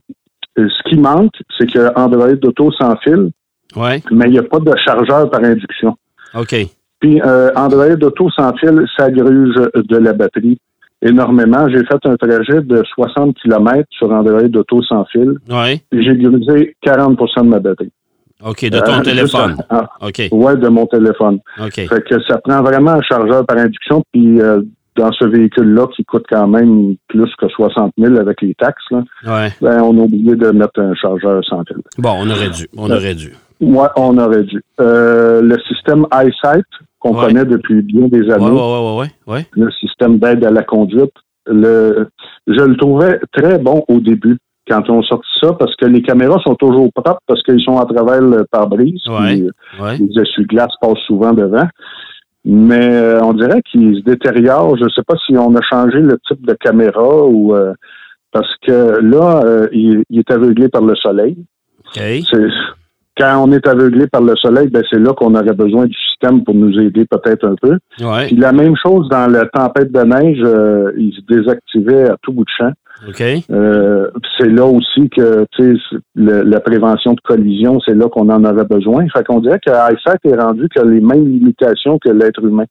ce 0.57 0.89
qui 0.89 0.97
manque, 0.97 1.33
c'est 1.57 1.71
que 1.71 1.97
Android 1.97 2.27
Auto 2.43 2.71
sans 2.73 2.97
fil, 2.97 3.31
ouais. 3.75 4.01
mais 4.11 4.25
il 4.25 4.31
n'y 4.31 4.39
a 4.39 4.43
pas 4.43 4.59
de 4.59 4.73
chargeur 4.83 5.29
par 5.29 5.43
induction. 5.43 5.95
OK. 6.35 6.55
Puis 6.99 7.21
Android 7.21 8.01
Auto 8.01 8.29
sans 8.31 8.53
fil, 8.57 8.85
ça 8.97 9.09
gruge 9.09 9.55
de 9.73 9.97
la 9.97 10.13
batterie. 10.13 10.59
Énormément. 11.01 11.67
J'ai 11.69 11.83
fait 11.85 12.05
un 12.05 12.15
trajet 12.15 12.61
de 12.61 12.83
60 12.95 13.35
km 13.41 13.83
sur 13.91 14.11
Android 14.11 14.41
Auto 14.55 14.81
sans 14.83 15.05
fil. 15.05 15.35
Oui. 15.49 15.81
J'ai 15.91 16.15
grisé 16.17 16.75
40% 16.85 17.43
de 17.43 17.49
ma 17.49 17.59
batterie. 17.59 17.91
OK, 18.45 18.63
de 18.69 18.79
ton 18.79 18.99
Euh, 18.99 19.01
téléphone. 19.01 19.55
en- 19.69 20.07
OK. 20.07 20.21
Ouais, 20.31 20.55
de 20.55 20.67
mon 20.69 20.85
téléphone. 20.85 21.39
OK. 21.61 21.73
Fait 21.73 22.03
que 22.09 22.21
ça 22.27 22.37
prend 22.37 22.61
vraiment 22.61 22.91
un 22.91 23.01
chargeur 23.01 23.45
par 23.45 23.57
induction, 23.57 24.01
puis 24.13 24.39
euh, 24.41 24.61
dans 24.95 25.11
ce 25.11 25.25
véhicule-là, 25.25 25.87
qui 25.95 26.05
coûte 26.05 26.25
quand 26.29 26.47
même 26.47 26.95
plus 27.09 27.29
que 27.37 27.47
60 27.49 27.91
000 27.97 28.15
avec 28.17 28.41
les 28.41 28.53
taxes, 28.55 28.83
là, 28.91 29.03
Ouais. 29.27 29.49
ben, 29.61 29.81
on 29.81 29.97
a 29.99 30.03
oublié 30.03 30.35
de 30.35 30.51
mettre 30.51 30.79
un 30.79 30.93
chargeur 30.95 31.43
sans 31.45 31.63
fil. 31.65 31.77
Bon, 31.97 32.13
on 32.17 32.29
aurait 32.29 32.49
dû. 32.49 32.65
On 32.77 32.89
aurait 32.89 33.15
dû. 33.15 33.33
Ouais, 33.61 33.87
on 33.97 34.17
aurait 34.17 34.43
dû. 34.43 34.61
Euh, 34.79 35.41
le 35.41 35.57
système 35.67 36.05
EyeSight, 36.13 36.65
qu'on 36.99 37.15
Ouais. 37.17 37.27
connaît 37.27 37.45
depuis 37.45 37.81
bien 37.81 38.07
des 38.07 38.29
années, 38.29 38.45
ouais, 38.45 39.07
ouais, 39.33 39.45
le 39.51 39.71
système 39.71 40.19
d'aide 40.19 40.43
à 40.43 40.51
la 40.51 40.63
conduite, 40.63 41.13
le, 41.45 42.07
je 42.47 42.61
le 42.61 42.75
trouvais 42.77 43.19
très 43.31 43.57
bon 43.57 43.83
au 43.87 43.99
début 43.99 44.37
quand 44.69 44.87
on 44.89 45.01
sortit 45.01 45.27
ça, 45.41 45.53
parce 45.53 45.75
que 45.77 45.85
les 45.85 46.01
caméras 46.03 46.39
sont 46.45 46.53
toujours 46.55 46.91
propres 46.93 47.19
parce 47.25 47.41
qu'ils 47.43 47.61
sont 47.61 47.77
à 47.79 47.85
travers 47.85 48.21
le 48.21 48.45
pare-brise. 48.51 49.01
Ouais. 49.07 49.41
les 49.97 50.21
essuie-glaces 50.21 50.73
passent 50.81 50.99
souvent 51.07 51.33
devant. 51.33 51.67
Mais 52.45 52.79
euh, 52.93 53.19
on 53.23 53.33
dirait 53.33 53.61
qu'ils 53.63 53.97
se 53.97 54.01
détériorent. 54.03 54.77
Je 54.77 54.83
ne 54.85 54.89
sais 54.89 55.01
pas 55.05 55.15
si 55.25 55.35
on 55.37 55.55
a 55.55 55.61
changé 55.61 55.99
le 55.99 56.17
type 56.27 56.45
de 56.45 56.53
caméra 56.53 57.25
ou 57.25 57.55
euh, 57.55 57.73
parce 58.31 58.53
que 58.65 58.99
là, 59.01 59.41
euh, 59.43 59.67
il, 59.73 60.03
il 60.09 60.19
est 60.19 60.31
aveuglé 60.31 60.69
par 60.69 60.83
le 60.83 60.95
soleil. 60.95 61.35
Quand 63.19 63.43
on 63.45 63.51
est 63.51 63.67
aveuglé 63.67 64.07
par 64.07 64.21
le 64.21 64.35
soleil, 64.37 64.69
ben 64.69 64.81
c'est 64.89 64.99
là 64.99 65.13
qu'on 65.13 65.35
aurait 65.35 65.53
besoin 65.53 65.85
du 65.85 65.95
système 66.09 66.43
pour 66.43 66.55
nous 66.55 66.79
aider 66.79 67.05
peut-être 67.05 67.45
un 67.45 67.55
peu. 67.61 67.77
Ouais. 68.01 68.27
Puis 68.27 68.35
la 68.37 68.51
même 68.53 68.75
chose 68.81 69.09
dans 69.09 69.29
la 69.31 69.45
tempête 69.47 69.91
de 69.91 69.99
neige, 70.01 70.39
euh, 70.43 70.91
il 70.97 71.13
se 71.13 71.21
désactivait 71.33 72.09
à 72.09 72.15
tout 72.21 72.31
bout 72.31 72.45
de 72.45 72.49
champ. 72.57 72.71
OK. 73.07 73.23
Euh, 73.51 74.07
c'est 74.37 74.49
là 74.49 74.65
aussi 74.65 75.09
que 75.09 75.45
le- 76.15 76.41
la 76.43 76.59
prévention 76.59 77.13
de 77.13 77.21
collision, 77.21 77.79
c'est 77.85 77.93
là 77.95 78.09
qu'on 78.09 78.29
en 78.29 78.43
avait 78.43 78.65
besoin. 78.65 79.05
Fait 79.15 79.23
qu'on 79.25 79.39
dirait 79.39 79.59
que 79.65 79.71
iSac 79.71 80.19
est 80.25 80.35
rendu 80.35 80.67
que 80.73 80.81
les 80.81 80.99
mêmes 80.99 81.25
limitations 81.27 81.97
que 81.99 82.09
l'être 82.09 82.43
humain. 82.43 82.65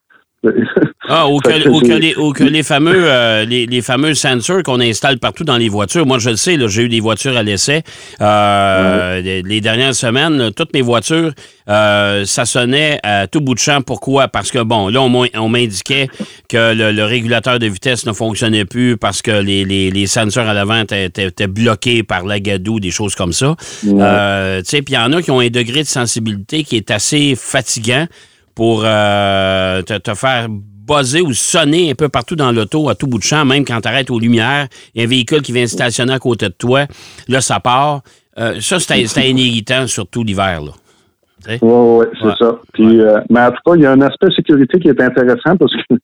Ah, 1.10 1.26
ou 1.28 1.38
que, 1.38 1.50
que 1.64 1.68
ou 1.68 1.80
que 1.80 1.86
c'est- 1.86 1.98
les, 1.98 2.14
ou 2.16 2.32
que 2.32 2.44
les 2.44 2.62
fameux, 2.62 3.04
euh, 3.06 3.44
les, 3.44 3.66
les 3.66 3.82
fameux 3.82 4.14
sensors 4.14 4.62
qu'on 4.62 4.78
installe 4.80 5.18
partout 5.18 5.42
dans 5.42 5.56
les 5.56 5.68
voitures. 5.68 6.06
Moi, 6.06 6.18
je 6.18 6.30
le 6.30 6.36
sais, 6.36 6.56
j'ai 6.68 6.82
eu 6.82 6.88
des 6.88 7.00
voitures 7.00 7.36
à 7.36 7.42
l'essai. 7.42 7.82
Euh, 8.20 9.20
les, 9.20 9.42
les 9.42 9.60
dernières 9.60 9.94
semaines, 9.94 10.50
toutes 10.54 10.72
mes 10.74 10.82
voitures, 10.82 11.32
euh, 11.68 12.24
ça 12.24 12.44
sonnait 12.44 13.00
à 13.02 13.26
tout 13.26 13.40
bout 13.40 13.54
de 13.54 13.58
champ. 13.58 13.80
Pourquoi? 13.80 14.28
Parce 14.28 14.50
que, 14.50 14.62
bon, 14.62 14.88
là, 14.88 15.00
on, 15.00 15.08
m'in- 15.08 15.28
on 15.34 15.48
m'indiquait 15.48 16.08
que 16.48 16.74
le, 16.74 16.92
le 16.92 17.04
régulateur 17.04 17.58
de 17.58 17.66
vitesse 17.66 18.06
ne 18.06 18.12
fonctionnait 18.12 18.64
plus 18.64 18.96
parce 18.96 19.22
que 19.22 19.30
les, 19.30 19.64
les, 19.64 19.90
les 19.90 20.06
sensors 20.06 20.46
à 20.46 20.54
l'avant 20.54 20.82
étaient, 20.82 21.46
bloqués 21.48 22.02
par 22.02 22.24
la 22.26 22.38
gadoue, 22.38 22.80
des 22.80 22.90
choses 22.90 23.14
comme 23.14 23.32
ça. 23.32 23.56
Euh, 23.86 24.58
tu 24.60 24.66
sais, 24.68 24.82
puis 24.82 24.94
il 24.94 24.96
y 24.96 24.98
en 24.98 25.12
a 25.12 25.22
qui 25.22 25.30
ont 25.30 25.40
un 25.40 25.48
degré 25.48 25.82
de 25.82 25.88
sensibilité 25.88 26.62
qui 26.64 26.76
est 26.76 26.90
assez 26.90 27.34
fatigant 27.36 28.06
pour 28.58 28.82
euh, 28.84 29.82
te, 29.82 29.96
te 29.98 30.14
faire 30.14 30.48
buzzer 30.50 31.20
ou 31.22 31.32
sonner 31.32 31.92
un 31.92 31.94
peu 31.94 32.08
partout 32.08 32.34
dans 32.34 32.50
l'auto, 32.50 32.88
à 32.88 32.96
tout 32.96 33.06
bout 33.06 33.18
de 33.18 33.22
champ, 33.22 33.44
même 33.44 33.64
quand 33.64 33.80
tu 33.80 33.86
arrêtes 33.86 34.10
aux 34.10 34.18
lumières. 34.18 34.66
Il 34.94 34.98
y 35.00 35.04
a 35.04 35.06
un 35.06 35.08
véhicule 35.08 35.42
qui 35.42 35.52
vient 35.52 35.64
se 35.64 35.74
stationner 35.74 36.12
à 36.14 36.18
côté 36.18 36.46
de 36.48 36.54
toi. 36.58 36.86
Là, 37.28 37.40
ça 37.40 37.60
part. 37.60 38.00
Euh, 38.36 38.56
ça, 38.60 38.80
c'était 38.80 39.06
c'était 39.06 39.30
irritant, 39.30 39.86
surtout 39.86 40.24
l'hiver. 40.24 40.60
là. 40.62 40.72
Oui, 41.48 41.58
oui, 41.62 42.06
c'est 42.20 42.26
Ouais. 42.26 42.34
ça. 42.36 42.58
Puis, 42.72 43.00
euh, 43.00 43.20
mais 43.30 43.42
en 43.42 43.50
tout 43.52 43.58
cas, 43.64 43.76
il 43.76 43.82
y 43.82 43.86
a 43.86 43.92
un 43.92 44.00
aspect 44.00 44.26
sécurité 44.34 44.80
qui 44.80 44.88
est 44.88 45.00
intéressant 45.00 45.56
parce 45.56 45.72
que 45.72 45.94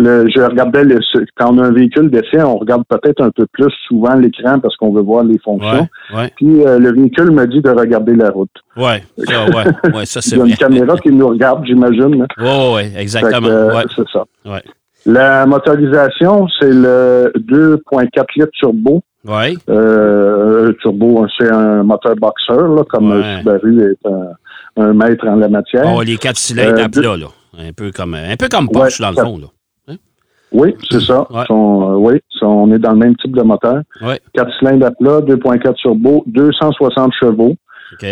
le, 0.00 0.28
je 0.34 0.40
regardais 0.42 0.84
le, 0.84 0.98
quand 1.36 1.52
on 1.54 1.58
a 1.58 1.66
un 1.66 1.72
véhicule 1.72 2.10
d'essai, 2.10 2.42
on 2.42 2.58
regarde 2.58 2.82
peut-être 2.88 3.22
un 3.22 3.30
peu 3.30 3.46
plus 3.52 3.72
souvent 3.86 4.14
l'écran 4.14 4.58
parce 4.58 4.76
qu'on 4.76 4.92
veut 4.92 5.02
voir 5.02 5.22
les 5.24 5.38
fonctions. 5.38 5.86
Ouais, 6.12 6.16
ouais, 6.18 6.32
Puis 6.36 6.66
euh, 6.66 6.78
le 6.78 6.92
véhicule 6.92 7.30
me 7.30 7.46
dit 7.46 7.60
de 7.60 7.70
regarder 7.70 8.14
la 8.16 8.30
route. 8.30 8.50
ouais, 8.76 9.02
ça, 9.18 9.44
ouais, 9.46 9.92
ouais, 9.94 10.04
ça 10.06 10.20
Il 10.20 10.28
c'est 10.30 10.36
y 10.36 10.40
a 10.42 10.44
une 10.46 10.56
caméra 10.56 10.96
qui 10.98 11.10
nous 11.10 11.28
regarde, 11.28 11.64
j'imagine. 11.66 12.26
ouais, 12.38 12.84
Fait 12.84 12.90
que, 12.94 12.98
exactement. 12.98 13.48
euh, 13.48 13.82
C'est 13.94 14.08
ça. 14.12 14.24
La 15.06 15.46
motorisation, 15.46 16.46
c'est 16.58 16.70
le 16.72 17.32
2.4 17.38 18.24
litres 18.36 18.50
turbo. 18.52 19.02
ouais. 19.26 19.54
Euh, 19.70 20.72
turbo, 20.82 21.26
c'est 21.38 21.50
un 21.50 21.82
moteur 21.82 22.16
boxeur, 22.16 22.68
là, 22.68 22.82
comme. 22.88 23.22
Subaru 23.38 23.82
est 23.92 24.06
un, 24.08 24.82
un 24.82 24.92
maître 24.92 25.26
en 25.26 25.36
la 25.36 25.48
matière. 25.48 25.84
Oh, 25.94 26.02
les 26.02 26.16
quatre 26.18 26.36
cylindres 26.36 26.78
Euh, 26.80 26.84
à 26.84 26.88
plat, 26.88 27.16
là. 27.16 27.26
Un 27.58 27.72
peu 27.72 27.90
comme, 27.90 28.14
un 28.14 28.36
peu 28.36 28.48
comme 28.48 28.68
Porsche, 28.68 29.00
dans 29.00 29.10
le 29.10 29.16
fond, 29.16 29.38
là. 29.38 29.46
Oui, 30.52 30.74
c'est 30.90 31.00
ça. 31.00 31.26
Ouais. 31.30 31.44
Sont, 31.46 31.90
euh, 31.92 31.94
oui, 31.96 32.20
sont- 32.30 32.46
on 32.46 32.72
est 32.72 32.78
dans 32.78 32.92
le 32.92 32.98
même 32.98 33.16
type 33.16 33.36
de 33.36 33.42
moteur. 33.42 33.82
Ouais, 34.02 34.18
4 34.34 34.50
cylindres 34.58 34.86
à 34.86 34.90
plat, 34.90 35.20
2.4 35.20 35.74
turbo, 35.74 36.24
260 36.26 37.12
chevaux. 37.20 37.54
OK. 37.92 38.06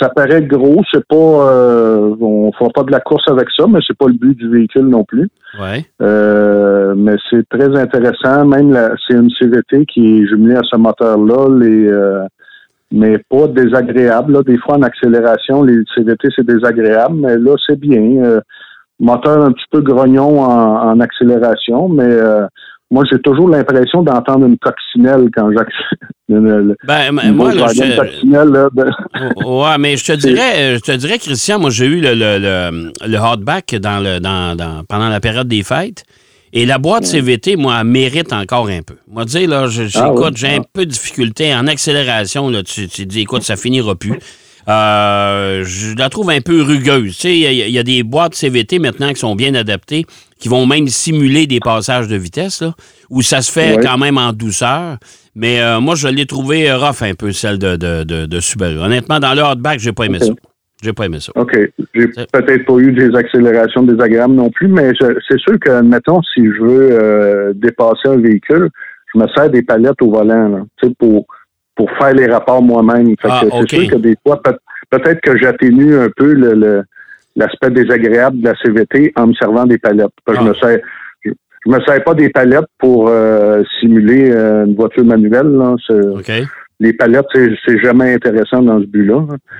Ça, 0.00 0.08
paraît 0.10 0.42
gros, 0.42 0.82
c'est 0.92 1.04
pas 1.06 1.16
euh, 1.16 2.14
on 2.20 2.52
fera 2.52 2.68
pas 2.70 2.82
de 2.82 2.90
la 2.92 3.00
course 3.00 3.26
avec 3.30 3.48
ça, 3.56 3.64
mais 3.66 3.78
c'est 3.86 3.96
pas 3.96 4.06
le 4.06 4.12
but 4.12 4.36
du 4.36 4.50
véhicule 4.50 4.86
non 4.86 5.02
plus. 5.04 5.30
Ouais, 5.58 5.86
Euh, 6.02 6.94
mais 6.96 7.16
c'est 7.30 7.48
très 7.48 7.74
intéressant. 7.74 8.44
Même 8.44 8.70
la, 8.72 8.90
c'est 9.06 9.14
une 9.14 9.30
CVT 9.30 9.86
qui 9.86 10.18
est 10.20 10.26
jumelée 10.26 10.56
à 10.56 10.62
ce 10.70 10.76
moteur-là, 10.76 11.48
les 11.58 11.86
euh, 11.88 12.24
mais 12.92 13.18
pas 13.30 13.46
désagréable. 13.48 14.32
là. 14.34 14.42
Des 14.42 14.58
fois 14.58 14.76
en 14.76 14.82
accélération, 14.82 15.62
les 15.62 15.80
CVT 15.94 16.28
c'est 16.36 16.46
désagréable, 16.46 17.16
mais 17.16 17.36
là 17.38 17.54
c'est 17.66 17.78
bien. 17.80 18.40
Euh, 19.00 19.04
moteur 19.04 19.44
un 19.44 19.52
petit 19.52 19.64
peu 19.70 19.80
grognon 19.80 20.40
en, 20.40 20.90
en 20.90 21.00
accélération, 21.00 21.88
mais 21.88 22.02
euh, 22.04 22.46
moi 22.90 23.04
j'ai 23.10 23.18
toujours 23.20 23.48
l'impression 23.48 24.02
d'entendre 24.02 24.46
une 24.46 24.58
coccinelle 24.58 25.28
quand 25.34 25.50
j'accélère. 25.52 25.74
Ben, 26.86 27.10
moi, 27.32 27.54
là, 27.54 27.68
je, 27.72 27.96
coccinelle, 27.96 28.48
là, 28.50 28.68
Ouais, 29.46 29.78
mais 29.78 29.96
je 29.96 30.04
te 30.04 30.12
dirais, 30.12 30.74
je 30.76 30.80
te 30.80 30.92
dirais, 30.92 31.18
Christian, 31.18 31.58
moi 31.58 31.70
j'ai 31.70 31.86
eu 31.86 32.00
le, 32.02 32.12
le, 32.14 32.38
le, 32.38 32.92
le 33.06 33.16
hardback 33.16 33.74
dans 33.76 33.98
le, 34.02 34.20
dans, 34.20 34.54
dans- 34.54 34.84
pendant 34.86 35.08
la 35.08 35.20
période 35.20 35.48
des 35.48 35.62
fêtes. 35.62 36.04
Et 36.52 36.64
la 36.66 36.76
boîte 36.78 37.04
CVT, 37.04 37.56
moi, 37.56 37.76
elle 37.80 37.86
mérite 37.86 38.32
encore 38.32 38.68
un 38.68 38.80
peu. 38.82 38.94
Moi, 39.10 39.24
dire, 39.26 39.48
là, 39.48 39.66
je- 39.68 39.82
Ah 39.84 39.88
j'écoute, 40.08 40.32
oui? 40.32 40.36
j'ai 40.36 40.48
un 40.48 40.60
peu 40.72 40.84
de 40.86 40.90
difficulté 40.90 41.54
en 41.54 41.66
accélération. 41.66 42.48
Là, 42.50 42.62
tu, 42.62 42.88
tu 42.88 43.04
dis, 43.06 43.20
écoute, 43.20 43.42
ça 43.42 43.56
finira 43.56 43.94
plus. 43.94 44.18
Euh, 44.68 45.62
je 45.64 45.96
la 45.96 46.08
trouve 46.10 46.30
un 46.30 46.40
peu 46.40 46.62
rugueuse. 46.62 47.14
Tu 47.16 47.20
sais, 47.22 47.34
il 47.36 47.40
y, 47.40 47.46
a- 47.46 47.66
il 47.66 47.72
y 47.72 47.78
a 47.78 47.82
des 47.82 48.02
boîtes 48.02 48.34
CVT 48.34 48.78
maintenant 48.78 49.08
qui 49.08 49.16
sont 49.20 49.34
bien 49.34 49.54
adaptées, 49.54 50.04
qui 50.38 50.48
vont 50.48 50.66
même 50.66 50.88
simuler 50.88 51.46
des 51.46 51.58
passages 51.60 52.06
de 52.08 52.16
vitesse, 52.16 52.60
là, 52.62 52.74
où 53.08 53.22
ça 53.22 53.40
se 53.40 53.50
fait 53.50 53.76
Ouais. 53.76 53.82
quand 53.82 53.96
même 53.98 54.18
en 54.18 54.32
douceur. 54.32 54.98
Mais 55.34 55.60
euh, 55.60 55.80
moi, 55.80 55.94
je 55.94 56.08
l'ai 56.08 56.26
trouvé 56.26 56.72
rough 56.72 57.02
un 57.02 57.14
peu, 57.14 57.32
celle 57.32 57.58
de, 57.58 57.76
de, 57.76 58.04
de, 58.04 58.26
de 58.26 58.40
Subaru. 58.40 58.78
Honnêtement, 58.78 59.20
dans 59.20 59.34
le 59.34 59.40
hardback, 59.40 59.78
j'ai 59.80 59.92
pas 59.92 60.04
aimé 60.04 60.18
Ok. 60.20 60.26
ça. 60.26 60.32
J'ai 60.82 60.92
pas 60.92 61.06
aimé 61.06 61.18
ça. 61.20 61.32
OK. 61.34 61.56
J'ai 61.94 62.06
peut-être 62.06 62.64
pas 62.66 62.76
eu 62.78 62.92
des 62.92 63.12
accélérations 63.16 63.82
désagréables 63.82 64.34
non 64.34 64.48
plus, 64.50 64.68
mais 64.68 64.92
c'est 65.28 65.38
sûr 65.40 65.58
que, 65.60 65.80
mettons, 65.82 66.20
si 66.34 66.44
je 66.44 66.62
veux 66.62 66.88
euh, 66.92 67.52
dépasser 67.54 68.06
un 68.06 68.16
véhicule, 68.18 68.68
je 69.14 69.18
me 69.18 69.26
sers 69.34 69.50
des 69.50 69.62
palettes 69.62 70.00
au 70.02 70.10
volant, 70.10 70.48
là, 70.48 70.88
pour, 70.98 71.26
pour 71.78 71.88
faire 71.98 72.12
les 72.12 72.26
rapports 72.26 72.60
moi-même. 72.62 73.14
Ah, 73.22 73.40
c'est 73.42 73.68
sûr 73.76 73.90
que 73.90 73.96
des 73.96 74.14
fois, 74.26 74.42
peut- 74.42 74.58
peut-être 74.90 75.20
que 75.22 75.38
j'atténue 75.38 75.94
un 75.94 76.08
peu 76.14 76.34
le, 76.34 76.82
l'aspect 77.36 77.70
désagréable 77.70 78.40
de 78.40 78.44
la 78.48 78.54
CVT 78.62 79.12
en 79.16 79.28
me 79.28 79.32
servant 79.34 79.64
des 79.64 79.78
palettes. 79.78 80.08
Que 80.26 80.34
Ah. 80.36 80.40
Je 80.40 80.48
me 80.48 80.54
sers 80.54 80.78
je, 81.24 81.30
je 81.66 81.70
me 81.70 81.80
sers 81.86 82.02
pas 82.04 82.14
des 82.14 82.28
palettes 82.30 82.66
pour 82.78 83.08
euh, 83.08 83.62
simuler 83.80 84.30
euh, 84.32 84.66
une 84.66 84.74
voiture 84.74 85.04
manuelle. 85.04 85.46
Là. 85.48 85.76
Les 86.80 86.92
palettes, 86.92 87.26
c'est, 87.34 87.78
jamais 87.82 88.14
intéressant 88.14 88.62
dans 88.62 88.80
ce 88.80 88.86
but-là. 88.86 89.16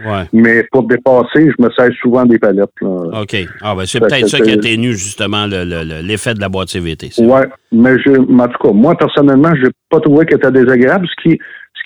Ouais. 0.06 0.22
Mais 0.32 0.64
pour 0.70 0.84
dépasser, 0.86 1.50
je 1.50 1.62
me 1.62 1.68
sers 1.76 1.90
souvent 2.00 2.24
des 2.24 2.38
palettes. 2.38 2.70
là. 2.80 3.20
OK. 3.22 3.36
Ah, 3.60 3.74
ben, 3.74 3.84
c'est 3.86 3.98
peut-être 3.98 4.28
ça 4.28 4.38
qui 4.38 4.52
atténue 4.52 4.92
justement 4.92 5.46
le- 5.46 5.64
le- 5.64 5.82
le- 5.82 6.06
l'effet 6.06 6.34
de 6.34 6.40
la 6.40 6.48
boîte 6.48 6.68
CVT. 6.68 7.10
Ouais, 7.18 7.48
mais 7.72 7.98
je, 8.04 8.10
en 8.12 8.46
tout 8.48 8.58
cas, 8.68 8.72
moi 8.72 8.96
personnellement, 8.96 9.50
j'ai 9.60 9.70
pas 9.90 9.98
trouvé 9.98 10.26
qu'elle 10.26 10.38
était 10.38 10.52
désagréable. 10.52 11.06
Ce 11.08 11.22
qui, 11.28 11.38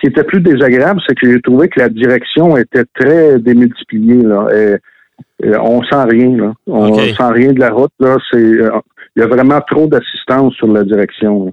qui 0.02 0.08
était 0.08 0.24
plus 0.24 0.40
désagréable, 0.40 1.00
c'est 1.06 1.14
que 1.16 1.30
j'ai 1.30 1.40
trouvé 1.40 1.68
que 1.68 1.78
la 1.78 1.88
direction 1.88 2.56
était 2.56 2.84
très 2.94 3.38
démultipliée. 3.38 4.20
Là. 4.22 4.48
Et, 4.52 5.46
et 5.46 5.56
on 5.56 5.80
sent 5.84 6.02
rien. 6.10 6.36
Là. 6.36 6.52
On 6.66 6.92
sent 6.94 7.14
rien 7.32 7.52
de 7.52 7.60
la 7.60 7.70
route. 7.70 7.92
Là. 8.00 8.16
C'est, 8.30 8.36
euh, 8.38 8.70
il 9.14 9.20
y 9.20 9.22
a 9.22 9.28
vraiment 9.28 9.60
trop 9.60 9.86
d'assistance 9.86 10.54
sur 10.54 10.66
la 10.66 10.82
direction. 10.82 11.52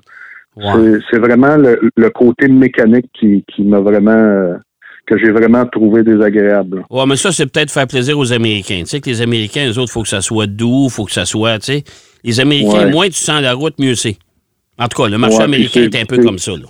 C'est, 1.12 1.20
vraiment 1.20 1.56
le, 1.58 1.80
le 1.96 2.10
côté 2.10 2.48
mécanique 2.48 3.06
qui, 3.18 3.46
qui 3.54 3.62
m'a 3.64 3.80
vraiment 3.80 4.12
euh, 4.12 4.56
que 5.06 5.18
j'ai 5.18 5.32
vraiment 5.32 5.66
trouvé 5.68 6.04
désagréable. 6.04 6.84
Ouais, 6.90 7.06
mais 7.08 7.16
ça, 7.18 7.32
c'est 7.32 7.46
peut-être 7.46 7.72
faire 7.72 7.88
plaisir 7.88 8.18
aux 8.18 8.34
Américains. 8.34 8.80
Tu 8.80 8.88
sais 8.88 9.00
que 9.00 9.10
les 9.10 9.22
Américains, 9.22 9.68
eux 9.70 9.78
autres, 9.78 9.92
il 9.92 9.94
faut 9.94 10.02
que 10.02 10.10
ça 10.10 10.22
soit 10.22 10.48
doux, 10.48 10.88
il 10.88 10.92
faut 10.92 11.06
que 11.06 11.12
ça 11.12 11.26
soit, 11.26 11.60
tu 11.60 11.66
sais. 11.74 11.84
Les 12.24 12.40
Américains, 12.40 12.86
Ouais. 12.86 12.92
moins 12.92 13.08
tu 13.08 13.14
sens 13.14 13.42
la 13.42 13.54
route, 13.54 13.76
mieux 13.80 13.96
c'est. 13.96 14.18
En 14.78 14.88
tout 14.88 15.02
cas, 15.02 15.08
le 15.10 15.18
marché 15.18 15.38
Ouais, 15.38 15.44
américain 15.44 15.88
puis 15.90 16.00
est 16.00 16.02
un 16.02 16.06
peu 16.06 16.18
comme 16.24 16.40
ça, 16.40 16.52
là. 16.52 16.68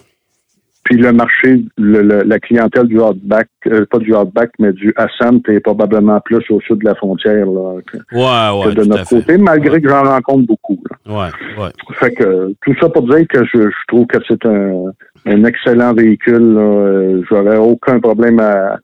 Puis 0.90 0.98
le 0.98 1.14
marché, 1.14 1.64
la 1.78 2.40
clientèle 2.40 2.88
du 2.88 3.00
hardback, 3.00 3.48
euh, 3.68 3.86
pas 3.92 4.00
du 4.00 4.16
hardback, 4.16 4.50
mais 4.58 4.74
du 4.74 4.92
Ascent 4.96 5.40
est 5.48 5.60
probablement 5.60 6.20
plus 6.22 6.44
au 6.50 6.60
sud 6.62 6.80
de 6.80 6.86
la 6.86 6.96
frontière 6.96 7.46
là, 7.46 7.76
que, 7.86 7.98
ouais, 8.12 8.66
ouais, 8.66 8.74
de 8.74 8.84
notre 8.86 9.08
côté, 9.08 9.38
malgré 9.38 9.80
que 9.80 9.88
j'en 9.88 10.02
rencontre 10.02 10.48
beaucoup. 10.48 10.82
Là. 10.90 11.14
Ouais, 11.14 11.64
ouais. 11.64 11.70
Fait 11.94 12.12
que 12.12 12.56
tout 12.66 12.74
ça 12.82 12.90
pour 12.90 13.04
dire 13.04 13.28
que 13.28 13.46
je, 13.46 13.70
je 13.70 13.88
trouve 13.88 14.08
que 14.08 14.18
c'est 14.28 14.44
un, 14.48 14.86
un 15.28 15.44
excellent 15.44 15.94
véhicule. 15.94 16.56
Euh, 16.58 17.22
J'aurais 17.30 17.58
aucun 17.58 18.00
problème 18.00 18.40
à, 18.40 18.80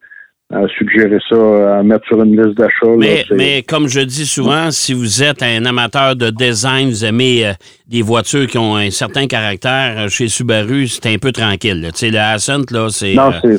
à 0.54 0.68
suggérer 0.78 1.18
ça, 1.28 1.80
à 1.80 1.84
mettre 1.84 2.06
sur 2.06 2.22
une 2.22 2.40
liste 2.40 2.58
d'achat. 2.58 2.86
Mais, 2.98 3.26
mais, 3.32 3.64
comme 3.64 3.88
je 3.88 4.00
dis 4.02 4.28
souvent, 4.28 4.70
si 4.70 4.94
vous 4.94 5.24
êtes 5.24 5.42
un 5.42 5.66
amateur 5.66 6.16
de 6.16 6.30
design, 6.30 6.90
vous 6.90 7.04
aimez 7.04 7.48
euh, 7.48 7.54
des 7.88 8.04
voitures 8.04 8.46
qui 8.46 8.60
ont 8.60 8.76
un 8.76 8.92
certain 8.92 9.26
caractère, 9.26 9.96
euh, 9.98 10.08
chez 10.08 10.28
Subaru, 10.28 10.88
c'est 10.88 11.08
un 11.08 11.18
peu 11.18 11.32
tranquille. 11.32 11.90
Tu 11.94 11.98
sais, 11.98 12.10
le 12.12 12.20
Ascent, 12.20 12.62
là, 12.72 12.90
c'est... 12.90 13.16
Non, 13.16 13.32
euh, 13.44 13.58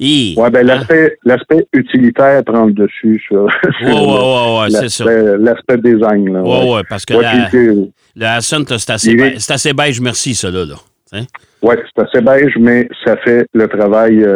c'est... 0.00 0.34
ouais, 0.36 0.50
ben, 0.50 0.68
hein? 0.68 1.08
l'aspect, 1.24 1.66
utilitaire 1.72 2.42
prend 2.44 2.64
le 2.64 2.72
dessus 2.72 3.22
sur... 3.26 3.44
Oui, 3.82 3.92
oui, 3.92 4.64
oui, 4.64 4.72
c'est 4.72 4.88
ça. 4.88 5.04
L'aspect 5.04 5.78
design, 5.78 6.32
là. 6.32 6.42
Oui, 6.42 6.74
oui, 6.74 6.80
parce 6.88 7.04
que 7.04 7.14
le 7.14 8.26
Ascent, 8.26 8.64
c'est 8.66 8.90
assez, 8.90 9.14
beige, 9.14 9.36
assez 9.48 9.72
beige, 9.72 10.00
merci, 10.00 10.34
ça, 10.34 10.50
là. 10.50 10.64
là. 10.64 11.20
Oui, 11.62 11.76
c'est 11.94 12.02
assez 12.02 12.20
beige, 12.20 12.54
mais 12.58 12.88
ça 13.04 13.16
fait 13.18 13.46
le 13.54 13.68
travail 13.68 14.26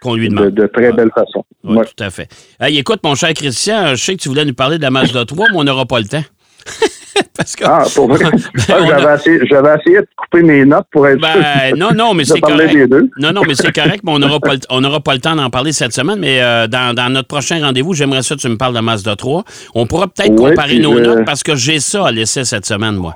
qu'on 0.00 0.14
lui 0.14 0.28
demande. 0.28 0.50
De, 0.50 0.66
très 0.66 0.92
belle 0.92 1.10
façon. 1.14 1.44
Oui, 1.64 1.84
tout 1.84 2.04
à 2.04 2.10
fait. 2.10 2.28
écoute, 2.68 3.00
mon 3.04 3.14
cher 3.14 3.32
Christian, 3.34 3.94
je 3.94 4.02
sais 4.02 4.16
que 4.16 4.22
tu 4.22 4.28
voulais 4.28 4.44
nous 4.44 4.54
parler 4.54 4.78
de 4.78 4.82
la 4.82 4.90
Mazda 4.90 5.24
3, 5.24 5.46
mais 5.50 5.58
on 5.58 5.64
n'aura 5.64 5.86
pas 5.86 5.98
le 5.98 6.06
temps. 6.06 6.24
Parce 7.36 7.56
que, 7.56 7.64
ah, 7.64 7.84
pour 7.94 8.08
vrai? 8.08 8.24
Ben, 8.68 8.86
j'avais, 8.86 9.74
essayé, 9.76 9.98
de 9.98 10.08
couper 10.16 10.42
mes 10.42 10.64
notes 10.64 10.86
pour 10.92 11.06
être 11.08 11.20
ben, 11.20 11.74
Non, 11.76 11.90
non, 11.94 12.14
mais 12.14 12.24
c'est 12.24 12.40
correct. 12.40 12.74
Non, 13.18 13.32
non, 13.32 13.42
mais 13.46 13.54
c'est 13.54 13.72
correct, 13.72 14.02
mais 14.04 14.12
on 14.12 14.18
n'aura 14.18 14.38
pas, 14.40 14.54
le, 14.54 15.00
pas 15.00 15.14
le 15.14 15.20
temps 15.20 15.34
d'en 15.34 15.50
parler 15.50 15.72
cette 15.72 15.92
semaine. 15.92 16.18
Mais 16.18 16.40
euh, 16.40 16.66
dans, 16.66 17.12
notre 17.12 17.28
prochain 17.28 17.60
rendez-vous, 17.60 17.94
j'aimerais 17.94 18.22
ça 18.22 18.36
que 18.36 18.40
tu 18.40 18.48
me 18.48 18.56
parles 18.56 18.74
de 18.74 18.80
Mazda 18.80 19.16
3. 19.16 19.44
On 19.74 19.86
pourra 19.86 20.08
peut-être 20.08 20.34
comparer 20.34 20.78
nos 20.78 20.98
notes 21.00 21.24
parce 21.24 21.42
que 21.42 21.56
j'ai 21.56 21.80
ça 21.80 22.06
à 22.06 22.12
laisser 22.12 22.44
cette 22.44 22.66
semaine, 22.66 22.94
moi. 22.94 23.14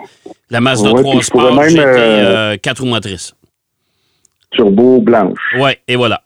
La 0.51 0.61
Mazda 0.61 0.91
3 0.91 1.23
Sport, 1.23 1.55
même, 1.55 1.75
euh, 1.79 2.57
4 2.61 2.81
roues 2.83 2.89
motrices. 2.89 3.35
Turbo 4.51 5.01
blanche. 5.01 5.39
Oui, 5.59 5.73
et 5.89 5.97
voilà. 5.97 6.24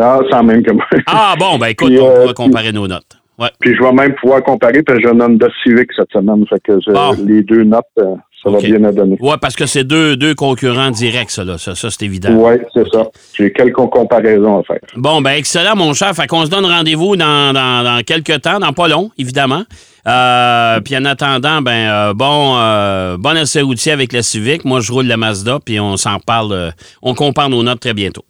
Ah, 0.00 0.20
sans 0.30 0.42
même 0.42 0.62
que 0.62 0.72
moi. 0.72 0.84
Ah 1.06 1.34
bon, 1.38 1.58
ben 1.58 1.68
écoute, 1.68 1.92
on 1.98 2.10
euh, 2.10 2.26
va 2.26 2.32
comparer 2.32 2.72
nos 2.72 2.88
notes. 2.88 3.18
Ouais. 3.38 3.48
Puis 3.58 3.74
je 3.74 3.82
vais 3.82 3.92
même 3.92 4.14
pouvoir 4.16 4.42
comparer, 4.42 4.82
parce 4.82 4.98
que 4.98 5.04
j'ai 5.04 5.10
un 5.10 5.20
Honda 5.20 5.48
Civic 5.62 5.88
cette 5.96 6.12
semaine, 6.12 6.44
fait 6.48 6.60
que 6.62 6.78
ah. 6.94 7.12
les 7.26 7.42
deux 7.42 7.64
notes, 7.64 7.84
euh, 7.98 8.14
ça 8.42 8.50
va 8.50 8.58
bien 8.58 8.82
à 8.84 8.92
donner. 8.92 9.16
Oui, 9.20 9.34
parce 9.40 9.56
que 9.56 9.66
c'est 9.66 9.84
deux, 9.84 10.16
deux 10.16 10.34
concurrents 10.34 10.90
directs, 10.90 11.30
ça, 11.30 11.44
là. 11.44 11.58
Ça, 11.58 11.74
ça 11.74 11.90
c'est 11.90 12.04
évident. 12.04 12.30
Oui, 12.34 12.54
c'est 12.74 12.88
ça. 12.90 13.04
J'ai 13.34 13.52
quelques 13.52 13.74
comparaisons 13.74 14.60
à 14.60 14.62
faire. 14.62 14.80
Bon, 14.96 15.20
ben 15.20 15.32
excellent, 15.32 15.76
mon 15.76 15.92
cher. 15.94 16.14
Fait 16.14 16.26
qu'on 16.26 16.44
se 16.44 16.50
donne 16.50 16.64
rendez-vous 16.64 17.16
dans, 17.16 17.52
dans, 17.52 17.84
dans, 17.84 18.02
quelques 18.02 18.40
temps, 18.42 18.58
dans 18.58 18.72
pas 18.72 18.88
long, 18.88 19.10
évidemment. 19.18 19.64
Euh, 20.06 20.80
puis 20.80 20.96
en 20.96 21.04
attendant, 21.04 21.60
ben 21.60 21.90
euh, 21.90 22.14
bon, 22.14 22.56
euh, 22.56 23.16
bon 23.18 23.36
essai 23.36 23.60
routier 23.60 23.92
avec 23.92 24.12
la 24.12 24.22
Civic. 24.22 24.64
Moi, 24.64 24.80
je 24.80 24.92
roule 24.92 25.06
la 25.06 25.16
Mazda, 25.16 25.58
puis 25.64 25.78
on 25.78 25.96
s'en 25.96 26.18
parle, 26.18 26.72
on 27.02 27.14
compare 27.14 27.50
nos 27.50 27.62
notes 27.62 27.80
très 27.80 27.94
bientôt. 27.94 28.24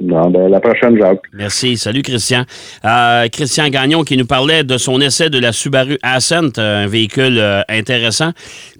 Non, 0.00 0.30
ben, 0.30 0.48
la 0.48 0.58
prochaine, 0.58 0.98
Jacques. 0.98 1.22
Merci. 1.32 1.76
Salut, 1.76 2.02
Christian. 2.02 2.44
Euh, 2.84 3.28
Christian 3.28 3.68
Gagnon 3.68 4.04
qui 4.04 4.16
nous 4.16 4.24
parlait 4.24 4.64
de 4.64 4.78
son 4.78 5.00
essai 5.00 5.28
de 5.28 5.38
la 5.38 5.52
Subaru 5.52 5.98
Ascent, 6.02 6.58
un 6.58 6.86
véhicule 6.86 7.38
euh, 7.38 7.60
intéressant. 7.68 8.30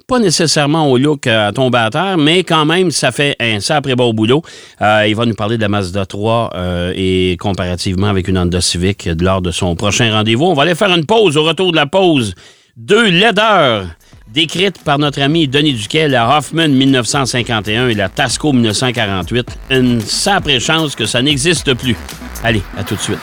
Pas 0.09 0.19
nécessairement 0.19 0.91
au 0.91 0.97
look 0.97 1.27
euh, 1.27 1.49
à 1.49 1.53
tomber 1.53 1.79
à 1.79 1.91
terre, 1.91 2.17
mais 2.17 2.45
quand 2.45 2.65
même, 2.65 2.91
ça 2.91 3.13
fait 3.13 3.37
un 3.39 3.61
sacré 3.61 3.95
beau 3.95 4.13
boulot. 4.15 4.43
il 4.81 5.15
va 5.15 5.27
nous 5.27 5.35
parler 5.35 5.57
de 5.59 5.63
la 5.63 5.69
Mazda 5.69 6.07
3 6.07 6.51
et 6.97 7.37
comparativement 7.39 8.09
avec 8.09 8.27
une 8.27 8.39
Honda 8.39 8.61
Civic 8.61 9.09
lors 9.21 9.43
de 9.43 9.51
son 9.51 9.77
prochain 9.77 10.11
rendez-vous. 10.13 10.47
On 10.47 10.55
va 10.55 10.63
aller 10.63 10.75
faire 10.75 10.93
une 10.93 11.07
pause. 11.07 11.37
Au 11.37 11.45
retour 11.45 11.73
de 11.73 11.77
la 11.77 11.87
pause, 11.87 12.35
deux 12.77 13.11
laideurs 13.11 13.87
décrite 14.33 14.83
par 14.83 14.99
notre 14.99 15.21
ami 15.21 15.47
Denis 15.47 15.75
Duquet, 15.75 16.09
la 16.09 16.37
Hoffman 16.37 16.69
1951 16.69 17.89
et 17.89 17.95
la 17.95 18.09
Tasco 18.09 18.53
1948. 18.53 19.59
Une 19.71 20.01
sacrée 20.01 20.61
chance 20.61 20.95
que 20.95 21.07
ça 21.07 21.23
n'existe 21.23 21.75
plus. 21.75 21.97
Allez, 22.43 22.63
à 22.77 22.85
tout 22.85 22.97
de 22.97 23.01
suite. 23.01 23.19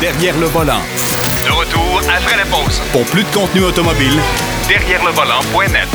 Derrière 0.00 0.38
le 0.38 0.46
volant. 0.46 0.80
De 1.46 1.50
retour 1.50 2.00
après 2.16 2.36
la 2.36 2.44
pause. 2.44 2.80
Pour 2.92 3.04
plus 3.04 3.22
de 3.22 3.28
contenu 3.28 3.62
automobile, 3.62 4.18
derrière 4.68 5.04
le 5.04 5.12
volant.net. 5.12 5.88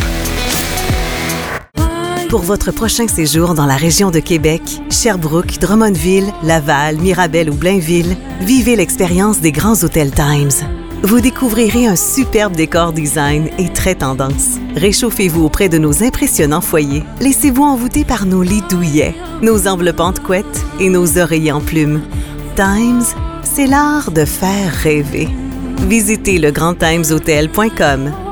Pour 2.30 2.42
votre 2.42 2.72
prochain 2.72 3.08
séjour 3.08 3.56
dans 3.56 3.66
la 3.66 3.76
région 3.76 4.12
de 4.12 4.20
Québec, 4.20 4.62
Sherbrooke, 4.92 5.58
Drummondville, 5.60 6.32
Laval, 6.44 6.98
Mirabel 6.98 7.50
ou 7.50 7.56
Blainville, 7.56 8.16
vivez 8.42 8.76
l'expérience 8.76 9.40
des 9.42 9.52
grands 9.52 9.84
hôtels 9.84 10.12
Times. 10.12 10.79
Vous 11.02 11.22
découvrirez 11.22 11.88
un 11.88 11.96
superbe 11.96 12.56
décor 12.56 12.92
design 12.92 13.50
et 13.58 13.72
très 13.72 13.96
tendance. 13.96 14.58
Réchauffez-vous 14.76 15.46
auprès 15.46 15.70
de 15.70 15.78
nos 15.78 16.04
impressionnants 16.04 16.60
foyers. 16.60 17.04
Laissez-vous 17.22 17.64
envoûter 17.64 18.04
par 18.04 18.26
nos 18.26 18.44
lits 18.44 18.64
douillets, 18.70 19.16
nos 19.42 19.68
enveloppantes 19.68 20.20
couettes 20.20 20.66
et 20.80 20.90
nos 20.90 21.18
oreillers 21.18 21.54
en 21.54 21.62
plumes. 21.62 22.02
Times, 22.58 23.06
c'est 23.44 23.68
l'art 23.68 24.12
de 24.12 24.26
faire 24.26 24.74
rêver. 24.74 25.30
Visitez 25.88 26.38
legrandtimeshotel.com. 26.38 28.29